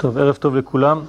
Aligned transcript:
טוב, 0.00 0.18
ערב 0.18 0.34
טוב 0.34 0.56
לכולם. 0.56 1.00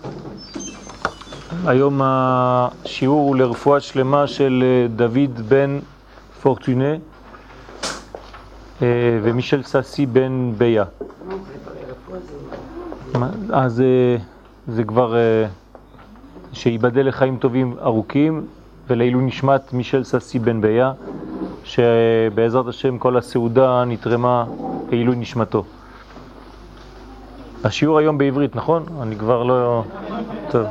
היום 1.66 2.02
השיעור 2.04 3.28
הוא 3.28 3.36
לרפואה 3.36 3.80
שלמה 3.80 4.28
של 4.28 4.64
אה, 4.66 4.88
דוד 4.96 5.50
בן 5.50 5.80
פורטונה 6.42 6.94
אה, 8.82 8.88
ומישל 9.24 9.64
ססי 9.64 10.06
בן 10.06 10.52
ביה. 10.58 10.84
אז 13.50 13.82
אה, 13.82 14.18
זה 14.68 14.84
כבר 14.84 15.16
שיבדל 16.54 17.08
לחיים 17.08 17.38
טובים 17.38 17.76
ארוכים 17.82 18.46
ולעילוי 18.88 19.24
נשמת 19.24 19.74
מישל 19.74 20.04
ססי 20.04 20.40
בן 20.40 20.62
ביה, 20.62 20.94
שבעזרת 21.64 22.68
השם 22.68 22.98
כל 22.98 23.18
הסעודה 23.18 23.84
נתרמה 23.86 24.46
לעילוי 24.92 25.16
נשמתו. 25.16 25.64
השיעור 27.64 28.00
היום 28.00 28.18
בעברית, 28.18 28.56
נכון? 28.56 28.86
אני 29.02 29.16
כבר 29.16 29.44
לא... 29.44 29.84
טוב. 30.52 30.66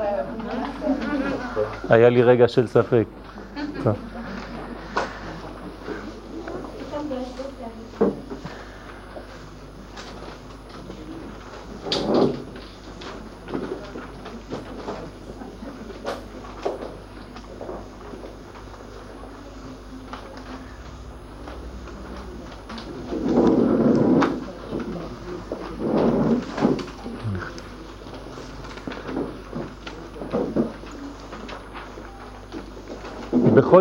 היה 1.88 2.08
לי 2.08 2.22
רגע 2.22 2.48
של 2.48 2.66
ספק. 2.66 3.04
טוב. 3.84 3.96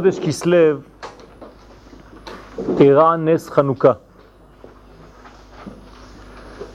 בחודש 0.08 0.28
כסלו 0.28 0.58
אירע 2.80 3.16
נס 3.16 3.50
חנוכה. 3.50 3.92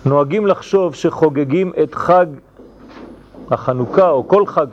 נוהגים 0.05 0.47
לחשוב 0.47 0.94
שחוגגים 0.94 1.72
את 1.83 1.94
חג 1.94 2.27
החנוכה 3.50 4.11
או 4.11 4.28
כל 4.28 4.47
חג. 4.47 4.66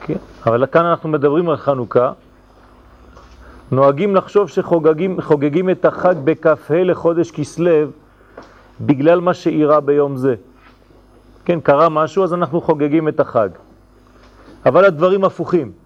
כן? 0.00 0.16
אבל 0.46 0.66
כאן 0.66 0.84
אנחנו 0.84 1.08
מדברים 1.08 1.48
על 1.48 1.56
חנוכה. 1.56 2.12
נוהגים 3.72 4.16
לחשוב 4.16 4.48
שחוגגים 4.48 5.70
את 5.70 5.84
החג 5.84 6.14
בכ"ה 6.24 6.82
לחודש 6.82 7.30
כסלו 7.30 7.86
בגלל 8.80 9.20
מה 9.20 9.34
שאירע 9.34 9.80
ביום 9.80 10.16
זה. 10.16 10.34
כן, 11.44 11.60
קרה 11.60 11.88
משהו 11.88 12.24
אז 12.24 12.34
אנחנו 12.34 12.60
חוגגים 12.60 13.08
את 13.08 13.20
החג. 13.20 13.48
אבל 14.66 14.84
הדברים 14.84 15.24
הפוכים. 15.24 15.81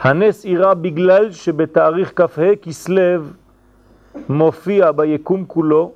הנס 0.00 0.44
אירע 0.44 0.74
בגלל 0.74 1.32
שבתאריך 1.32 2.12
כ"ה 2.16 2.56
כסלו 2.62 3.22
מופיע 4.28 4.92
ביקום 4.92 5.44
כולו 5.46 5.92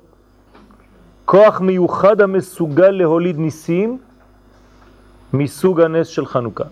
כוח 1.25 1.61
מיוחד 1.61 2.21
המסוגל 2.21 2.89
להוליד 2.89 3.37
ניסים 3.37 3.97
מסוג 5.33 5.81
הנס 5.81 6.07
של 6.07 6.25
חנוכה. 6.25 6.63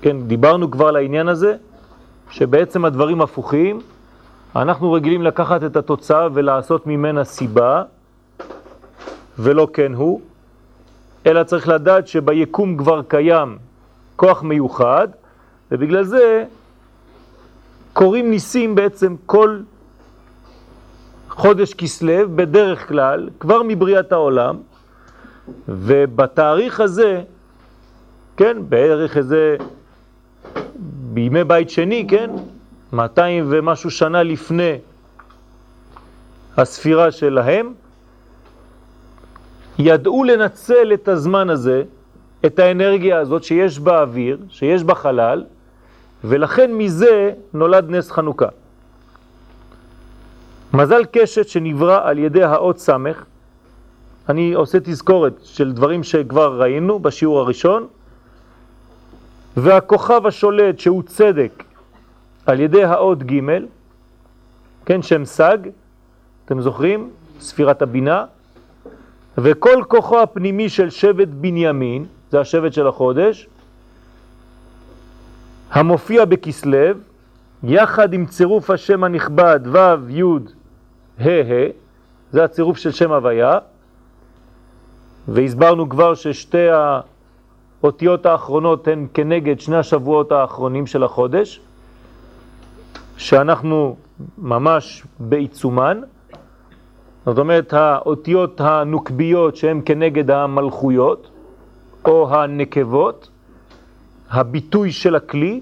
כן, 0.00 0.16
דיברנו 0.26 0.70
כבר 0.70 0.88
על 0.88 0.96
העניין 0.96 1.28
הזה, 1.28 1.56
שבעצם 2.30 2.84
הדברים 2.84 3.20
הפוכים, 3.20 3.80
אנחנו 4.56 4.92
רגילים 4.92 5.22
לקחת 5.22 5.64
את 5.64 5.76
התוצאה 5.76 6.28
ולעשות 6.34 6.86
ממנה 6.86 7.24
סיבה, 7.24 7.82
ולא 9.38 9.68
כן 9.72 9.94
הוא, 9.94 10.20
אלא 11.26 11.42
צריך 11.42 11.68
לדעת 11.68 12.08
שביקום 12.08 12.76
כבר 12.76 13.02
קיים 13.02 13.58
כוח 14.16 14.42
מיוחד, 14.42 15.08
ובגלל 15.72 16.04
זה 16.04 16.44
קוראים 17.92 18.30
ניסים 18.30 18.74
בעצם 18.74 19.14
כל 19.26 19.60
חודש 21.28 21.74
כסלו 21.74 22.36
בדרך 22.36 22.88
כלל, 22.88 23.30
כבר 23.40 23.62
מבריאת 23.62 24.12
העולם, 24.12 24.56
ובתאריך 25.68 26.80
הזה, 26.80 27.22
כן, 28.36 28.56
בערך 28.68 29.16
איזה, 29.16 29.56
בימי 31.12 31.44
בית 31.44 31.70
שני, 31.70 32.06
כן, 32.08 32.30
200 32.92 33.46
ומשהו 33.50 33.90
שנה 33.90 34.22
לפני 34.22 34.78
הספירה 36.56 37.12
שלהם, 37.12 37.74
ידעו 39.78 40.24
לנצל 40.24 40.94
את 40.94 41.08
הזמן 41.08 41.50
הזה, 41.50 41.82
את 42.46 42.58
האנרגיה 42.58 43.18
הזאת 43.18 43.44
שיש 43.44 43.78
באוויר, 43.78 44.38
שיש 44.48 44.82
בחלל, 44.82 45.44
ולכן 46.24 46.72
מזה 46.72 47.32
נולד 47.54 47.90
נס 47.90 48.10
חנוכה. 48.10 48.48
מזל 50.74 51.04
קשת 51.12 51.48
שנברא 51.48 52.08
על 52.08 52.18
ידי 52.18 52.42
האות 52.42 52.78
סמך, 52.78 53.24
אני 54.28 54.52
עושה 54.52 54.78
תזכורת 54.80 55.32
של 55.42 55.72
דברים 55.72 56.02
שכבר 56.02 56.62
ראינו 56.62 56.98
בשיעור 56.98 57.40
הראשון, 57.40 57.86
והכוכב 59.56 60.26
השולט 60.26 60.78
שהוא 60.78 61.02
צדק 61.02 61.64
על 62.46 62.60
ידי 62.60 62.84
האות 62.84 63.22
ג', 63.22 63.40
כן, 64.86 65.02
שם 65.02 65.24
סג, 65.24 65.58
אתם 66.44 66.60
זוכרים? 66.60 67.10
ספירת 67.40 67.82
הבינה, 67.82 68.24
וכל 69.38 69.82
כוחו 69.88 70.20
הפנימי 70.20 70.68
של 70.68 70.90
שבט 70.90 71.28
בנימין, 71.28 72.06
זה 72.30 72.40
השבט 72.40 72.72
של 72.72 72.86
החודש, 72.86 73.48
המופיע 75.70 76.24
בכסלב, 76.24 76.98
יחד 77.62 78.12
עם 78.12 78.26
צירוף 78.26 78.70
השם 78.70 79.04
הנכבד 79.04 79.60
ו' 79.64 80.10
י' 80.10 80.22
ה' 81.18 81.28
ה', 81.28 81.68
זה 82.32 82.44
הצירוף 82.44 82.78
של 82.78 82.90
שם 82.90 83.12
הוויה, 83.12 83.58
והסברנו 85.28 85.88
כבר 85.88 86.14
ששתי 86.14 86.66
האותיות 87.82 88.26
האחרונות 88.26 88.88
הן 88.88 89.06
כנגד 89.14 89.60
שני 89.60 89.76
השבועות 89.76 90.32
האחרונים 90.32 90.86
של 90.86 91.02
החודש, 91.04 91.60
שאנחנו 93.16 93.96
ממש 94.38 95.02
בעיצומן, 95.18 96.00
זאת 97.26 97.38
אומרת 97.38 97.72
האותיות 97.72 98.60
הנוקביות 98.60 99.56
שהן 99.56 99.82
כנגד 99.84 100.30
המלכויות 100.30 101.30
או 102.08 102.34
הנקבות, 102.34 103.28
הביטוי 104.30 104.92
של 104.92 105.14
הכלי, 105.14 105.60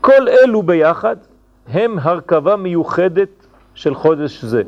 כל 0.00 0.28
אלו 0.28 0.62
ביחד 0.62 1.16
הם 1.68 1.98
הרכבה 2.02 2.56
מיוחדת 2.56 3.28
של 3.74 3.94
חודש 3.94 4.44
זה. 4.44 4.62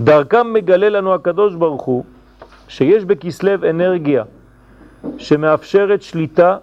דרכם 0.00 0.52
מגלה 0.52 0.88
לנו 0.88 1.14
הקדוש 1.14 1.54
ברוך 1.54 1.82
הוא 1.82 2.04
שיש 2.68 3.04
בכסלב 3.04 3.64
אנרגיה 3.64 4.24
שמאפשרת 5.18 6.02
שליטה 6.02 6.58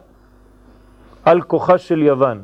על 1.25 1.41
כוחה 1.41 1.78
של 1.78 2.02
יוון. 2.02 2.41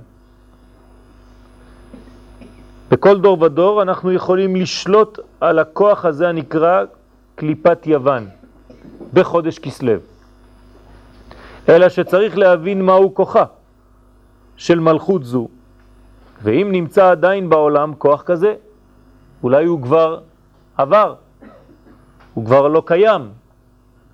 בכל 2.92 3.20
דור 3.20 3.42
ודור 3.42 3.82
אנחנו 3.82 4.12
יכולים 4.12 4.56
לשלוט 4.56 5.20
על 5.42 5.60
הכוח 5.60 6.06
הזה 6.06 6.30
הנקרא 6.30 6.84
קליפת 7.36 7.88
יוון 7.88 8.39
בחודש 9.14 9.60
כסלב. 9.60 10.00
אלא 11.70 11.90
שצריך 11.90 12.38
להבין 12.38 12.82
מהו 12.82 13.16
כוחה 13.16 13.44
של 14.58 14.80
מלכות 14.80 15.24
זו. 15.24 15.48
ואם 16.44 16.68
נמצא 16.72 17.12
עדיין 17.12 17.50
בעולם 17.50 17.94
כוח 17.98 18.22
כזה, 18.22 18.56
אולי 19.44 19.66
הוא 19.66 19.82
כבר 19.82 20.20
עבר, 20.78 21.16
הוא 22.34 22.46
כבר 22.46 22.68
לא 22.68 22.84
קיים. 22.86 23.30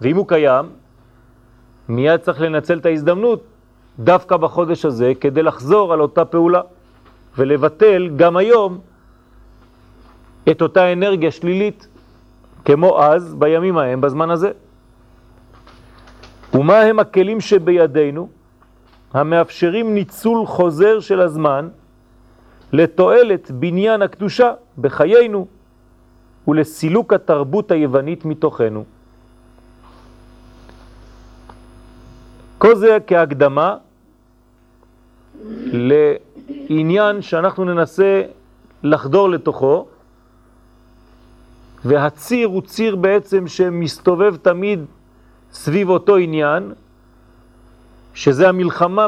ואם 0.02 0.16
הוא 0.16 0.28
קיים, 0.28 0.66
מיד 1.90 2.20
צריך 2.20 2.42
לנצל 2.42 2.78
את 2.78 2.86
ההזדמנות 2.86 3.44
דווקא 4.00 4.38
בחודש 4.38 4.86
הזה 4.86 5.14
כדי 5.22 5.44
לחזור 5.44 5.94
על 5.94 6.02
אותה 6.02 6.26
פעולה 6.26 6.62
ולבטל 7.38 8.10
גם 8.16 8.38
היום 8.38 8.80
את 10.52 10.62
אותה 10.62 10.94
אנרגיה 10.94 11.32
שלילית 11.32 11.88
כמו 12.66 13.04
אז 13.04 13.36
בימים 13.36 13.78
ההם 13.78 14.02
בזמן 14.02 14.30
הזה. 14.30 14.52
ומה 16.56 16.82
הם 16.82 17.00
הכלים 17.00 17.42
שבידינו 17.42 18.30
המאפשרים 19.14 19.94
ניצול 19.94 20.46
חוזר 20.46 21.00
של 21.00 21.22
הזמן 21.22 21.70
לתועלת 22.74 23.52
בניין 23.52 24.02
הקדושה 24.02 24.54
בחיינו 24.78 25.48
ולסילוק 26.48 27.14
התרבות 27.14 27.72
היוונית 27.72 28.26
מתוכנו. 28.26 28.84
כל 32.58 32.76
זה 32.76 32.98
כהקדמה 33.08 33.78
לעניין 36.70 37.22
שאנחנו 37.22 37.66
ננסה 37.66 38.24
לחדור 38.84 39.30
לתוכו 39.30 39.88
והציר 41.86 42.48
הוא 42.48 42.62
ציר 42.62 42.96
בעצם 42.96 43.48
שמסתובב 43.48 44.36
תמיד 44.36 44.86
סביב 45.56 45.90
אותו 45.90 46.16
עניין, 46.16 46.74
שזה 48.14 48.50
המלחמה 48.50 49.08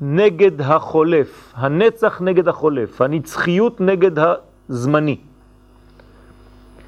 נגד 0.00 0.60
החולף, 0.60 1.52
הנצח 1.56 2.20
נגד 2.20 2.48
החולף, 2.48 3.00
הנצחיות 3.00 3.80
נגד 3.80 4.10
הזמני. 4.68 5.16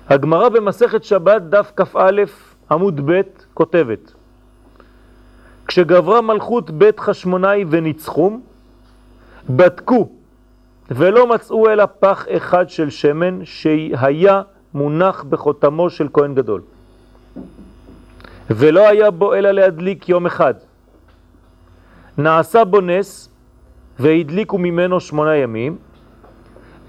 הגמרא 0.08 0.48
במסכת 0.48 1.04
שבת 1.04 1.42
דף 1.42 1.72
כ"א 1.76 2.22
עמוד 2.70 3.00
ב' 3.10 3.20
כותבת 3.54 4.12
כשגברה 5.66 6.20
מלכות 6.20 6.70
בית 6.70 7.00
חשמונאי 7.00 7.64
וניצחום, 7.68 8.40
בדקו 9.50 10.08
ולא 10.90 11.26
מצאו 11.26 11.70
אלא 11.70 11.84
פח 12.00 12.26
אחד 12.36 12.70
של 12.70 12.90
שמן 12.90 13.44
שהיה 13.44 14.42
מונח 14.74 15.24
בחותמו 15.28 15.90
של 15.90 16.08
כהן 16.12 16.34
גדול. 16.34 16.62
ולא 18.50 18.88
היה 18.88 19.10
בו 19.10 19.34
אלא 19.34 19.50
להדליק 19.50 20.08
יום 20.08 20.26
אחד. 20.26 20.54
נעשה 22.18 22.64
בו 22.64 22.80
נס 22.80 23.28
והדליקו 23.98 24.58
ממנו 24.58 25.00
שמונה 25.00 25.36
ימים, 25.36 25.78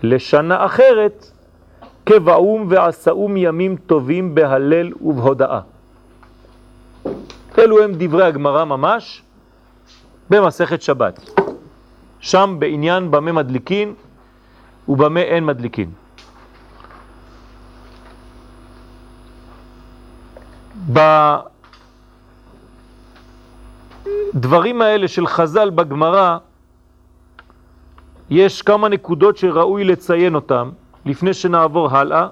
לשנה 0.04 0.66
אחרת 0.66 1.26
כבאום 2.06 2.68
ועשאום 2.70 3.38
ימים 3.38 3.76
טובים 3.76 4.36
בהלל 4.36 4.92
ובהודאה. 5.02 5.60
אלו 7.58 7.84
הם 7.84 7.92
דברי 7.98 8.26
הגמרא 8.26 8.66
ממש 8.66 9.24
במסכת 10.30 10.82
שבת. 10.82 11.30
שם 12.20 12.56
בעניין 12.60 13.12
במה 13.12 13.32
מדליקין 13.32 13.94
ובמה 14.88 15.20
אין 15.20 15.46
מדליקין. 15.46 15.90
בדברים 24.34 24.82
האלה 24.82 25.08
של 25.08 25.28
חז"ל 25.28 25.70
בגמרא 25.70 26.38
יש 28.30 28.62
כמה 28.62 28.90
נקודות 28.90 29.38
שראוי 29.38 29.84
לציין 29.84 30.36
אותם 30.36 30.70
לפני 31.06 31.34
שנעבור 31.34 31.98
הלאה. 31.98 32.28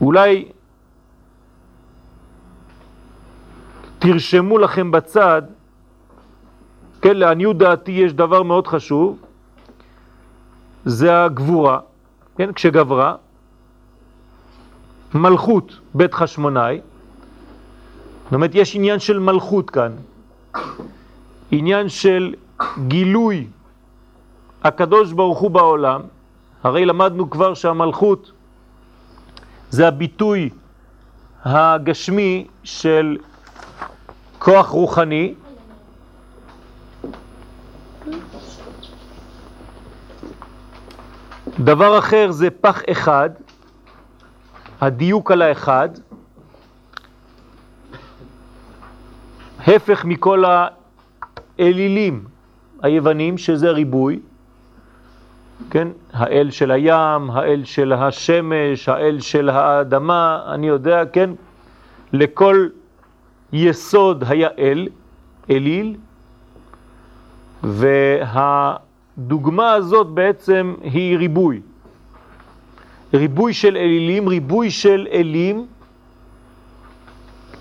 אולי 0.00 0.48
תרשמו 3.98 4.58
לכם 4.58 4.90
בצד, 4.90 5.42
כן, 7.02 7.16
לעניות 7.16 7.58
דעתי 7.58 7.92
יש 7.92 8.12
דבר 8.12 8.42
מאוד 8.42 8.66
חשוב, 8.66 9.18
זה 10.84 11.24
הגבורה, 11.24 11.78
כן, 12.36 12.52
כשגברה, 12.52 13.14
מלכות 15.14 15.80
בית 15.94 16.14
חשמונאי, 16.14 16.80
זאת 18.24 18.34
אומרת 18.34 18.50
יש 18.54 18.76
עניין 18.76 19.00
של 19.00 19.18
מלכות 19.18 19.70
כאן, 19.70 19.92
עניין 21.50 21.88
של 21.88 22.34
גילוי 22.88 23.46
הקדוש 24.64 25.12
ברוך 25.12 25.38
הוא 25.38 25.50
בעולם, 25.50 26.00
הרי 26.62 26.86
למדנו 26.86 27.30
כבר 27.30 27.54
שהמלכות 27.54 28.32
זה 29.70 29.88
הביטוי 29.88 30.50
הגשמי 31.44 32.46
של 32.64 33.16
כוח 34.38 34.68
רוחני, 34.68 35.34
דבר 41.58 41.98
אחר 41.98 42.30
זה 42.30 42.50
פח 42.50 42.82
אחד, 42.90 43.30
הדיוק 44.82 45.30
על 45.30 45.42
האחד, 45.42 45.88
הפך 49.66 50.04
מכל 50.04 50.44
האלילים 51.58 52.24
היוונים, 52.82 53.38
שזה 53.38 53.70
ריבוי, 53.70 54.20
כן? 55.70 55.88
האל 56.12 56.50
של 56.50 56.70
הים, 56.70 57.30
האל 57.30 57.64
של 57.64 57.92
השמש, 57.92 58.88
האל 58.88 59.20
של 59.20 59.48
האדמה, 59.48 60.42
אני 60.54 60.68
יודע, 60.68 61.02
כן? 61.12 61.30
לכל 62.12 62.68
יסוד 63.52 64.24
היה 64.28 64.48
אל, 64.58 64.88
אליל, 65.50 65.96
והדוגמה 67.62 69.72
הזאת 69.72 70.06
בעצם 70.06 70.74
היא 70.82 71.18
ריבוי. 71.18 71.60
ריבוי 73.14 73.54
של 73.54 73.76
אלילים, 73.76 74.28
ריבוי 74.28 74.70
של 74.70 75.06
אלים, 75.12 75.66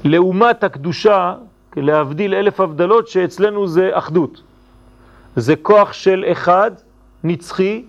לעומת 0.04 0.64
הקדושה, 0.64 1.36
להבדיל 1.78 2.36
אלף 2.36 2.60
הבדלות, 2.60 3.08
שאצלנו 3.08 3.68
זה 3.68 3.90
אחדות. 3.94 4.42
זה 5.36 5.56
כוח 5.56 5.94
של 5.94 6.26
אחד, 6.32 6.72
נצחי, 7.24 7.84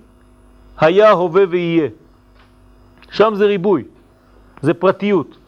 היה, 0.78 1.10
הווה 1.10 1.44
ויהיה. 1.48 1.88
שם 3.10 3.32
זה 3.36 3.44
ריבוי, 3.46 3.84
זה 4.62 4.74
פרטיות. 4.74 5.30
זאת 5.30 5.38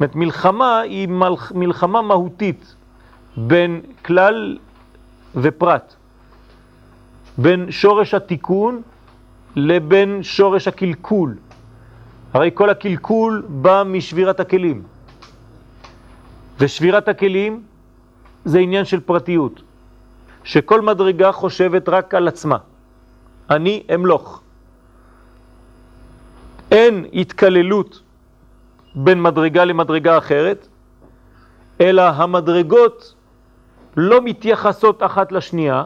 אומרת, 0.00 0.14
מלחמה 0.14 0.80
היא 0.80 1.08
מלח, 1.08 1.52
מלחמה 1.52 2.02
מהותית 2.02 2.74
בין 3.36 3.80
כלל 4.04 4.58
ופרט, 5.34 5.94
בין 7.38 7.70
שורש 7.70 8.14
התיקון 8.14 8.82
לבין 9.56 10.22
שורש 10.22 10.68
הקלקול. 10.68 11.36
הרי 12.32 12.50
כל 12.54 12.70
הקלקול 12.70 13.42
בא 13.48 13.82
משבירת 13.86 14.40
הכלים. 14.40 14.82
ושבירת 16.60 17.08
הכלים 17.08 17.62
זה 18.44 18.58
עניין 18.58 18.84
של 18.84 19.00
פרטיות, 19.00 19.62
שכל 20.44 20.80
מדרגה 20.80 21.32
חושבת 21.32 21.88
רק 21.88 22.14
על 22.14 22.28
עצמה. 22.28 22.56
אני 23.50 23.82
אמלוך. 23.94 24.40
אין 26.70 27.06
התקללות 27.12 28.00
בין 28.94 29.22
מדרגה 29.22 29.64
למדרגה 29.64 30.18
אחרת, 30.18 30.68
אלא 31.80 32.02
המדרגות 32.02 33.14
לא 33.96 34.20
מתייחסות 34.24 35.02
אחת 35.02 35.32
לשנייה, 35.32 35.84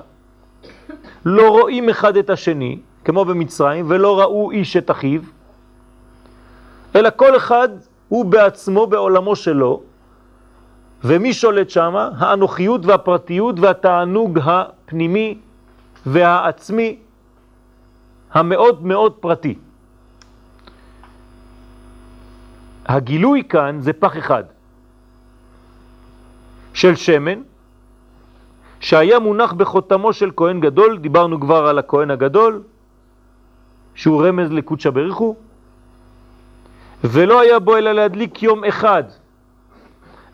לא 1.25 1.51
רואים 1.51 1.89
אחד 1.89 2.17
את 2.17 2.31
השני, 2.31 2.79
כמו 3.09 3.25
במצרים, 3.25 3.85
ולא 3.89 4.21
ראו 4.21 4.51
איש 4.51 4.77
את 4.77 4.91
אחיו, 4.91 5.21
אלא 6.97 7.09
כל 7.17 7.37
אחד 7.37 7.69
הוא 8.09 8.25
בעצמו 8.25 8.87
בעולמו 8.87 9.37
שלו, 9.37 9.83
ומי 11.05 11.33
שולט 11.33 11.71
שם? 11.71 11.95
האנוכיות 12.19 12.87
והפרטיות 12.87 13.61
והתענוג 13.61 14.39
הפנימי 14.45 15.39
והעצמי 16.07 16.99
המאוד 18.33 18.87
מאוד 18.87 19.13
פרטי. 19.13 19.55
הגילוי 22.87 23.43
כאן 23.49 23.81
זה 23.81 23.93
פח 23.93 24.19
אחד 24.19 24.45
של 26.75 26.97
שמן 26.97 27.41
שהיה 28.81 29.19
מונח 29.19 29.53
בחותמו 29.53 30.13
של 30.13 30.31
כהן 30.37 30.61
גדול, 30.61 30.99
דיברנו 30.99 31.41
כבר 31.41 31.67
על 31.67 31.79
הכהן 31.79 32.11
הגדול, 32.11 32.63
שהוא 33.99 34.27
רמז 34.27 34.53
לקודשא 34.53 34.91
בריחו, 34.91 35.35
ולא 37.05 37.41
היה 37.41 37.59
בו 37.59 37.77
אלא 37.77 37.93
להדליק 37.93 38.43
יום 38.43 38.65
אחד. 38.65 39.03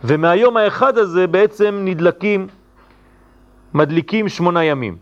ומהיום 0.05 0.57
האחד 0.57 0.99
הזה 0.99 1.27
בעצם 1.27 1.81
נדלקים, 1.85 2.47
מדליקים 3.75 4.29
שמונה 4.29 4.65
ימים. 4.65 4.97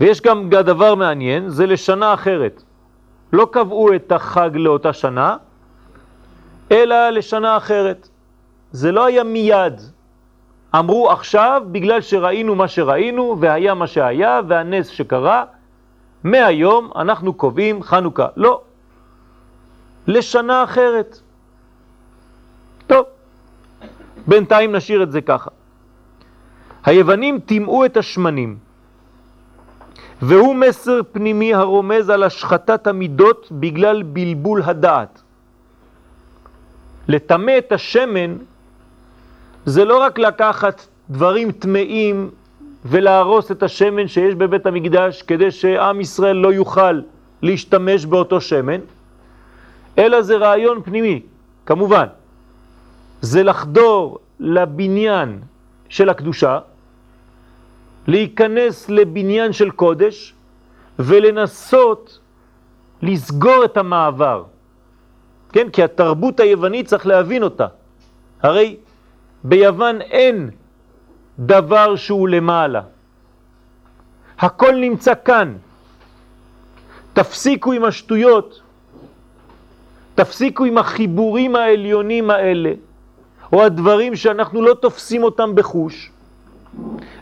ויש 0.00 0.20
גם 0.20 0.50
דבר 0.50 0.94
מעניין, 0.94 1.48
זה 1.48 1.66
לשנה 1.66 2.14
אחרת. 2.14 2.62
לא 3.32 3.48
קבעו 3.52 3.94
את 3.94 4.12
החג 4.12 4.50
לאותה 4.54 4.92
שנה, 4.92 5.36
אלא 6.70 7.10
לשנה 7.10 7.56
אחרת. 7.56 8.08
זה 8.72 8.92
לא 8.92 9.04
היה 9.04 9.24
מיד. 9.24 9.80
אמרו 10.74 11.10
עכשיו, 11.10 11.62
בגלל 11.72 12.00
שראינו 12.00 12.54
מה 12.54 12.68
שראינו, 12.68 13.36
והיה 13.40 13.74
מה 13.74 13.86
שהיה, 13.86 14.40
והנס 14.48 14.88
שקרה, 14.88 15.44
מהיום 16.24 16.90
אנחנו 16.96 17.34
קובעים 17.34 17.82
חנוכה. 17.82 18.26
לא. 18.36 18.60
לשנה 20.06 20.64
אחרת. 20.64 21.20
טוב, 22.86 23.04
בינתיים 24.26 24.76
נשאיר 24.76 25.02
את 25.02 25.12
זה 25.12 25.20
ככה. 25.20 25.50
היוונים 26.84 27.40
טימאו 27.40 27.84
את 27.84 27.96
השמנים. 27.96 28.58
והוא 30.22 30.54
מסר 30.54 31.00
פנימי 31.12 31.54
הרומז 31.54 32.10
על 32.10 32.22
השחטת 32.22 32.86
המידות 32.86 33.48
בגלל 33.52 34.02
בלבול 34.02 34.62
הדעת. 34.62 35.22
לטמא 37.08 37.58
את 37.58 37.72
השמן 37.72 38.36
זה 39.66 39.84
לא 39.84 40.00
רק 40.00 40.18
לקחת 40.18 40.86
דברים 41.10 41.52
טמאים 41.52 42.30
ולהרוס 42.84 43.50
את 43.50 43.62
השמן 43.62 44.08
שיש 44.08 44.34
בבית 44.34 44.66
המקדש 44.66 45.22
כדי 45.22 45.50
שעם 45.50 46.00
ישראל 46.00 46.36
לא 46.36 46.52
יוכל 46.52 47.00
להשתמש 47.42 48.06
באותו 48.06 48.40
שמן, 48.40 48.80
אלא 49.98 50.22
זה 50.22 50.36
רעיון 50.36 50.82
פנימי, 50.82 51.22
כמובן. 51.66 52.06
זה 53.20 53.42
לחדור 53.42 54.18
לבניין 54.40 55.40
של 55.88 56.08
הקדושה, 56.08 56.58
להיכנס 58.06 58.88
לבניין 58.88 59.52
של 59.52 59.70
קודש 59.70 60.34
ולנסות 60.98 62.18
לסגור 63.02 63.64
את 63.64 63.76
המעבר. 63.76 64.44
כן, 65.52 65.70
כי 65.70 65.82
התרבות 65.82 66.40
היוונית 66.40 66.86
צריך 66.86 67.06
להבין 67.06 67.42
אותה. 67.42 67.66
הרי 68.42 68.76
ביוון 69.44 70.00
אין 70.00 70.50
דבר 71.38 71.96
שהוא 71.96 72.28
למעלה. 72.28 72.80
הכל 74.38 74.74
נמצא 74.74 75.12
כאן. 75.24 75.56
תפסיקו 77.12 77.72
עם 77.72 77.84
השטויות, 77.84 78.60
תפסיקו 80.14 80.64
עם 80.64 80.78
החיבורים 80.78 81.56
העליונים 81.56 82.30
האלה, 82.30 82.72
או 83.52 83.64
הדברים 83.64 84.16
שאנחנו 84.16 84.62
לא 84.62 84.74
תופסים 84.74 85.22
אותם 85.22 85.54
בחוש, 85.54 86.10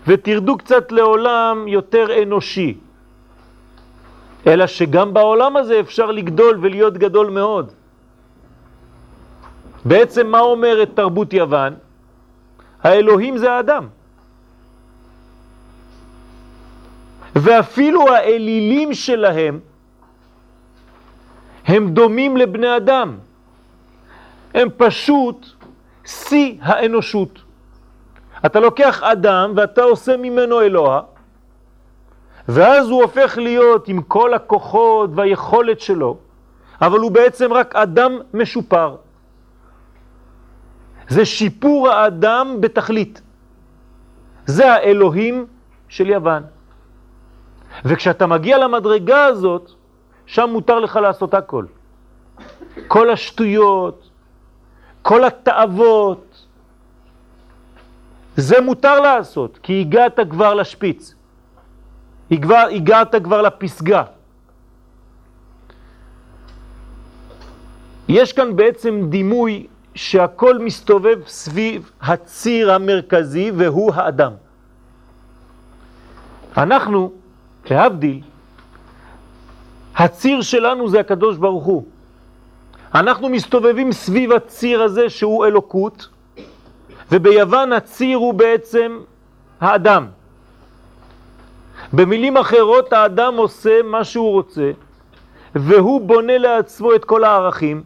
ותרדו 0.07 0.57
קצת 0.57 0.93
לעולם 0.93 1.69
יותר 1.69 2.23
אנושי. 2.23 2.79
אלא 4.47 4.67
שגם 4.67 5.15
בעולם 5.15 5.57
הזה 5.57 5.81
אפשר 5.81 6.11
לגדול 6.11 6.59
ולהיות 6.61 6.99
גדול 6.99 7.31
מאוד. 7.31 7.73
בעצם 9.85 10.27
מה 10.27 10.41
אומרת 10.41 10.91
תרבות 10.95 11.33
יוון? 11.33 11.75
האלוהים 12.83 13.39
זה 13.39 13.53
האדם. 13.53 13.98
ואפילו 17.39 18.09
האלילים 18.09 18.95
שלהם 18.95 19.61
הם 21.65 21.91
דומים 21.91 22.37
לבני 22.37 22.77
אדם. 22.77 23.19
הם 24.55 24.69
פשוט 24.77 25.47
שיא 26.05 26.55
האנושות. 26.63 27.39
אתה 28.47 28.61
לוקח 28.61 29.03
אדם 29.03 29.53
ואתה 29.57 29.83
עושה 29.83 30.17
ממנו 30.17 30.61
אלוה, 30.61 31.01
ואז 32.49 32.91
הוא 32.91 33.03
הופך 33.03 33.39
להיות 33.39 33.89
עם 33.89 34.03
כל 34.03 34.35
הכוחות 34.35 35.11
והיכולת 35.15 35.81
שלו, 35.81 36.19
אבל 36.81 36.99
הוא 36.99 37.11
בעצם 37.11 37.53
רק 37.53 37.77
אדם 37.77 38.19
משופר. 38.35 38.97
זה 41.09 41.25
שיפור 41.25 41.89
האדם 41.89 42.57
בתכלית. 42.61 43.23
זה 44.47 44.73
האלוהים 44.73 45.47
של 45.89 46.11
יוון. 46.11 46.43
וכשאתה 47.85 48.27
מגיע 48.27 48.59
למדרגה 48.59 49.25
הזאת, 49.25 49.71
שם 50.27 50.49
מותר 50.53 50.79
לך 50.79 50.97
לעשות 50.97 51.35
הכל. 51.35 51.65
כל 52.89 53.11
השטויות, 53.11 54.11
כל 55.03 55.25
התאוות, 55.25 56.47
זה 58.37 58.61
מותר 58.61 59.01
לעשות, 59.01 59.59
כי 59.63 59.81
הגעת 59.81 60.19
כבר 60.31 60.55
לשפיץ. 60.55 61.15
הגעת 62.31 63.15
כבר 63.25 63.43
לפסגה. 63.43 64.03
יש 68.09 68.33
כאן 68.33 68.57
בעצם 68.57 69.07
דימוי 69.09 69.67
שהכל 69.95 70.59
מסתובב 70.59 71.19
סביב 71.27 71.91
הציר 72.01 72.73
המרכזי 72.73 73.51
והוא 73.51 73.95
האדם. 73.95 74.33
אנחנו, 76.57 77.13
להבדיל, 77.71 78.21
הציר 79.97 80.43
שלנו 80.43 80.89
זה 80.89 81.01
הקדוש 81.01 81.37
ברוך 81.37 81.65
הוא. 81.65 81.85
אנחנו 82.95 83.29
מסתובבים 83.29 83.93
סביב 83.93 84.33
הציר 84.33 84.83
הזה 84.83 85.11
שהוא 85.11 85.47
אלוקות, 85.47 86.09
וביוון 87.13 87.73
הציר 87.73 88.17
הוא 88.17 88.35
בעצם 88.35 88.99
האדם. 89.61 90.07
במילים 91.93 92.37
אחרות 92.37 92.93
האדם 92.93 93.37
עושה 93.37 93.83
מה 93.85 94.05
שהוא 94.05 94.33
רוצה, 94.33 94.71
והוא 95.55 96.01
בונה 96.01 96.39
לעצמו 96.39 96.95
את 96.95 97.05
כל 97.05 97.25
הערכים, 97.25 97.83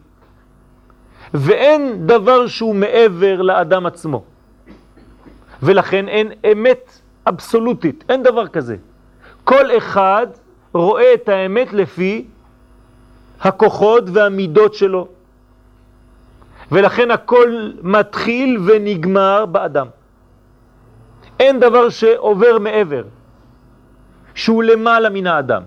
ואין 1.33 2.07
דבר 2.07 2.47
שהוא 2.47 2.75
מעבר 2.75 3.41
לאדם 3.41 3.85
עצמו. 3.85 4.23
ולכן 5.63 6.07
אין 6.07 6.31
אמת 6.51 6.99
אבסולוטית, 7.27 8.03
אין 8.09 8.23
דבר 8.23 8.47
כזה. 8.47 8.75
כל 9.43 9.77
אחד 9.77 10.27
רואה 10.73 11.13
את 11.13 11.29
האמת 11.29 11.73
לפי 11.73 12.25
הכוחות 13.41 14.03
והמידות 14.13 14.73
שלו. 14.73 15.07
ולכן 16.71 17.11
הכל 17.11 17.71
מתחיל 17.81 18.57
ונגמר 18.65 19.45
באדם. 19.45 19.87
אין 21.39 21.59
דבר 21.59 21.89
שעובר 21.89 22.59
מעבר, 22.59 23.03
שהוא 24.35 24.63
למעלה 24.63 25.09
מן 25.09 25.27
האדם. 25.27 25.63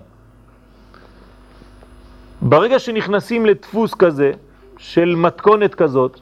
ברגע 2.41 2.79
שנכנסים 2.79 3.45
לדפוס 3.45 3.93
כזה, 3.93 4.31
של 4.77 5.15
מתכונת 5.15 5.75
כזאת, 5.75 6.19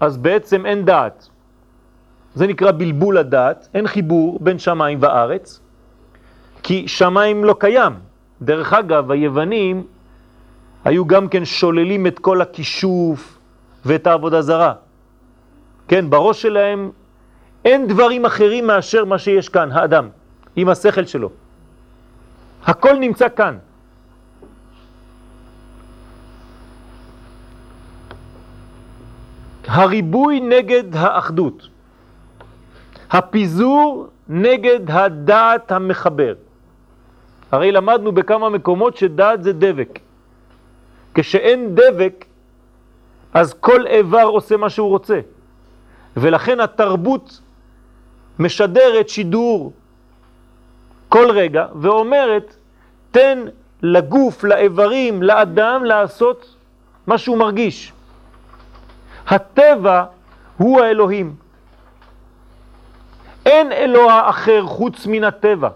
אז 0.00 0.16
בעצם 0.16 0.66
אין 0.66 0.84
דעת. 0.84 1.28
זה 2.34 2.46
נקרא 2.46 2.72
בלבול 2.72 3.18
הדעת, 3.18 3.68
אין 3.74 3.86
חיבור 3.86 4.38
בין 4.40 4.58
שמיים 4.58 4.98
וארץ, 5.00 5.60
כי 6.62 6.88
שמיים 6.88 7.44
לא 7.44 7.56
קיים. 7.58 7.92
דרך 8.42 8.72
אגב, 8.72 9.10
היוונים 9.10 9.86
היו 10.84 11.06
גם 11.06 11.28
כן 11.28 11.44
שוללים 11.44 12.06
את 12.06 12.18
כל 12.18 12.42
הכישוף 12.42 13.38
ואת 13.84 14.06
העבודה 14.06 14.42
זרה. 14.42 14.72
כן, 15.88 16.10
בראש 16.10 16.42
שלהם 16.42 16.90
אין 17.64 17.86
דברים 17.86 18.24
אחרים 18.24 18.66
מאשר 18.66 19.04
מה 19.04 19.18
שיש 19.18 19.48
כאן, 19.48 19.72
האדם, 19.72 20.08
עם 20.56 20.68
השכל 20.68 21.04
שלו. 21.04 21.30
הכל 22.64 22.94
נמצא 22.98 23.28
כאן. 23.36 23.56
הריבוי 29.66 30.40
נגד 30.40 30.96
האחדות, 30.96 31.68
הפיזור 33.10 34.08
נגד 34.28 34.90
הדעת 34.90 35.72
המחבר. 35.72 36.34
הרי 37.52 37.72
למדנו 37.72 38.12
בכמה 38.12 38.48
מקומות 38.48 38.96
שדעת 38.96 39.42
זה 39.42 39.52
דבק. 39.52 39.98
כשאין 41.14 41.74
דבק, 41.74 42.24
אז 43.34 43.54
כל 43.54 43.86
איבר 43.86 44.24
עושה 44.24 44.56
מה 44.56 44.70
שהוא 44.70 44.88
רוצה. 44.88 45.20
ולכן 46.16 46.60
התרבות 46.60 47.40
משדרת 48.38 49.08
שידור 49.08 49.72
כל 51.08 51.30
רגע 51.30 51.66
ואומרת, 51.74 52.56
תן 53.10 53.44
לגוף, 53.82 54.44
לאיברים, 54.44 55.22
לאדם 55.22 55.84
לעשות 55.84 56.56
מה 57.06 57.18
שהוא 57.18 57.38
מרגיש. 57.38 57.92
הטבע 59.26 60.04
הוא 60.56 60.80
האלוהים. 60.80 61.34
אין 63.46 63.72
אלוה 63.72 64.30
אחר 64.30 64.66
חוץ 64.66 65.06
מן 65.06 65.24
הטבע. 65.24 65.68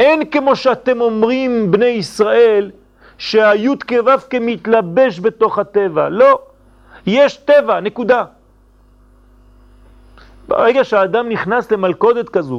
אין 0.00 0.30
כמו 0.30 0.56
שאתם 0.56 1.00
אומרים 1.00 1.70
בני 1.70 1.86
ישראל 1.86 2.70
שהיוד 3.18 3.82
כבב 3.82 4.18
כמתלבש 4.30 5.20
בתוך 5.20 5.58
הטבע. 5.58 6.08
לא, 6.08 6.38
יש 7.06 7.36
טבע, 7.36 7.80
נקודה. 7.80 8.24
ברגע 10.48 10.84
שהאדם 10.84 11.28
נכנס 11.28 11.72
למלכודת 11.72 12.28
כזו, 12.28 12.58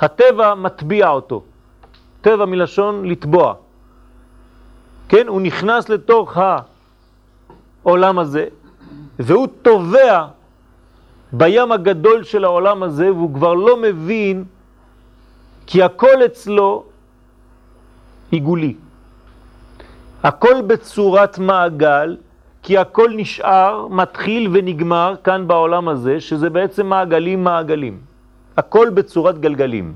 הטבע 0.00 0.54
מטביע 0.54 1.08
אותו. 1.08 1.42
טבע 2.20 2.44
מלשון 2.44 3.04
לטבוע. 3.04 3.54
כן, 5.08 5.26
הוא 5.28 5.40
נכנס 5.40 5.88
לתוך 5.88 6.38
העולם 7.82 8.18
הזה, 8.18 8.46
והוא 9.18 9.48
תובע 9.62 10.26
בים 11.32 11.72
הגדול 11.72 12.24
של 12.24 12.44
העולם 12.44 12.82
הזה, 12.82 13.12
והוא 13.12 13.34
כבר 13.34 13.54
לא 13.54 13.76
מבין 13.76 14.44
כי 15.70 15.82
הכל 15.82 16.26
אצלו 16.26 16.84
עיגולי. 18.30 18.74
הכל 20.22 20.56
בצורת 20.66 21.38
מעגל, 21.38 22.16
כי 22.62 22.78
הכל 22.78 23.10
נשאר, 23.16 23.86
מתחיל 23.86 24.50
ונגמר 24.52 25.14
כאן 25.24 25.46
בעולם 25.46 25.88
הזה, 25.88 26.20
שזה 26.20 26.50
בעצם 26.50 26.86
מעגלים 26.86 27.44
מעגלים. 27.44 27.98
הכל 28.56 28.90
בצורת 28.90 29.38
גלגלים. 29.38 29.94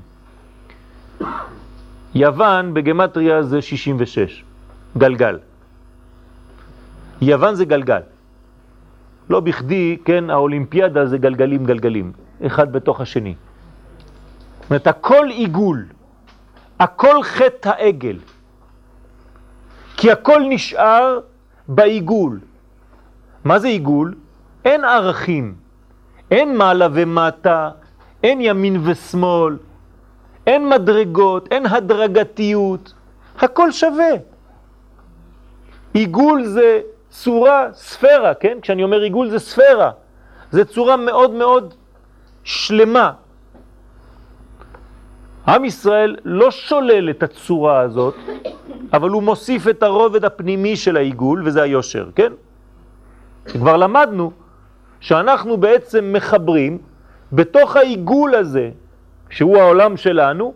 יוון 2.15 2.73
בגמטריה 2.73 3.43
זה 3.43 3.61
66, 3.61 4.43
גלגל. 4.97 5.39
יוון 7.21 7.55
זה 7.55 7.65
גלגל. 7.65 8.01
לא 9.29 9.39
בכדי, 9.39 9.97
כן, 10.05 10.29
האולימפיאדה 10.29 11.05
זה 11.05 11.17
גלגלים 11.17 11.65
גלגלים, 11.65 12.11
אחד 12.45 12.71
בתוך 12.71 13.01
השני. 13.01 13.35
זאת 14.65 14.69
אומרת, 14.69 14.87
הכל 14.87 15.27
עיגול, 15.29 15.85
הכל 16.79 17.23
חטא 17.23 17.69
העגל, 17.69 18.17
כי 19.97 20.11
הכל 20.11 20.41
נשאר 20.49 21.19
בעיגול. 21.67 22.39
מה 23.43 23.59
זה 23.59 23.67
עיגול? 23.67 24.15
אין 24.65 24.83
ערכים, 24.83 25.55
אין 26.31 26.57
מעלה 26.57 26.87
ומטה, 26.93 27.69
אין 28.23 28.41
ימין 28.41 28.81
ושמאל, 28.83 29.57
אין 30.47 30.69
מדרגות, 30.69 31.47
אין 31.51 31.65
הדרגתיות, 31.65 32.93
הכל 33.39 33.71
שווה. 33.71 34.13
עיגול 35.93 36.45
זה 36.45 36.81
צורה, 37.09 37.67
ספירה, 37.73 38.33
כן? 38.33 38.57
כשאני 38.61 38.83
אומר 38.83 39.01
עיגול 39.01 39.29
זה 39.29 39.39
ספירה, 39.39 39.91
זה 40.51 40.65
צורה 40.65 40.97
מאוד 40.97 41.31
מאוד 41.31 41.73
שלמה. 42.43 43.24
עם 45.47 45.65
ישראל 45.65 46.15
לא 46.25 46.51
שולל 46.51 47.09
את 47.09 47.23
הצורה 47.23 47.79
הזאת, 47.79 48.15
אבל 48.93 49.09
הוא 49.09 49.23
מוסיף 49.23 49.67
את 49.67 49.83
הרובד 49.83 50.25
הפנימי 50.25 50.75
של 50.75 50.97
העיגול, 50.97 51.41
וזה 51.45 51.61
היושר, 51.61 52.09
כן? 52.15 52.33
כבר 53.45 53.77
למדנו 53.77 54.31
שאנחנו 54.99 55.57
בעצם 55.57 56.13
מחברים 56.13 56.77
בתוך 57.31 57.75
העיגול 57.75 58.35
הזה, 58.35 58.69
שהוא 59.29 59.57
העולם 59.57 59.97
שלנו, 59.97 60.53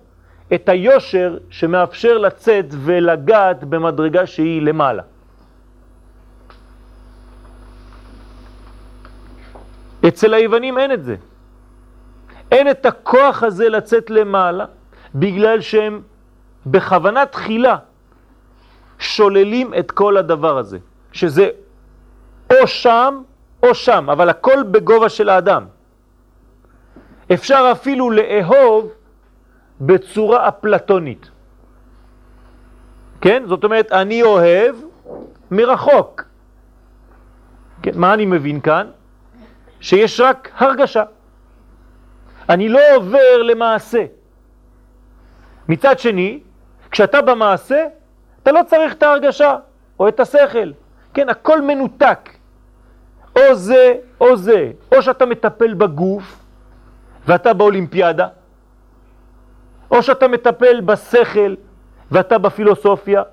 את 0.53 0.69
היושר 0.69 1.38
שמאפשר 1.50 2.17
לצאת 2.17 2.65
ולגעת 2.72 3.63
במדרגה 3.63 4.25
שהיא 4.25 4.62
למעלה. 4.62 5.03
אצל 10.08 10.34
היוונים 10.34 10.77
אין 10.77 10.91
את 10.91 11.03
זה. 11.03 11.15
אין 12.51 12.69
את 12.69 12.86
הכוח 12.86 13.43
הזה 13.43 13.69
לצאת 13.69 14.10
למעלה, 14.10 14.65
בגלל 15.16 15.62
שהם 15.62 16.01
בכוונה 16.66 17.25
תחילה 17.25 17.78
שוללים 19.00 19.74
את 19.74 19.92
כל 19.92 20.18
הדבר 20.18 20.58
הזה, 20.58 20.78
שזה 21.12 21.50
או 22.50 22.68
שם 22.68 23.22
או 23.63 23.75
שם, 23.75 24.10
אבל 24.10 24.30
הכל 24.30 24.63
בגובה 24.63 25.10
של 25.10 25.30
האדם. 25.30 25.66
אפשר 27.34 27.70
אפילו 27.72 28.12
לאהוב 28.12 28.92
בצורה 29.82 30.48
אפלטונית. 30.48 31.30
כן? 33.22 33.44
זאת 33.46 33.63
אומרת, 33.63 33.92
אני 33.92 34.24
אוהב 34.24 34.75
מרחוק. 35.51 36.24
כן, 37.82 37.92
מה 37.96 38.13
אני 38.13 38.25
מבין 38.25 38.62
כאן? 38.62 38.88
שיש 39.82 40.20
רק 40.20 40.51
הרגשה. 40.58 41.04
אני 42.50 42.70
לא 42.70 42.80
עובר 42.96 43.44
למעשה. 43.44 44.06
מצד 45.70 46.00
שני, 46.00 46.40
כשאתה 46.92 47.22
במעשה, 47.22 47.86
אתה 48.44 48.52
לא 48.52 48.62
צריך 48.68 48.94
את 48.94 49.04
ההרגשה 49.04 49.56
או 50.00 50.08
את 50.08 50.20
השכל. 50.20 50.72
כן, 51.14 51.30
הכל 51.30 51.62
מנותק. 51.62 52.30
או 53.36 53.56
זה 53.56 53.94
או 54.22 54.38
זה. 54.38 54.72
או 54.96 55.02
שאתה 55.02 55.26
מטפל 55.26 55.74
בגוף 55.74 56.40
ואתה 57.28 57.54
באולימפיאדה, 57.54 58.28
או 59.92 60.04
שאתה 60.04 60.28
מטפל 60.28 60.82
בשכל 60.82 61.56
ואתה 62.12 62.38
בפילוסופיה, 62.38 63.24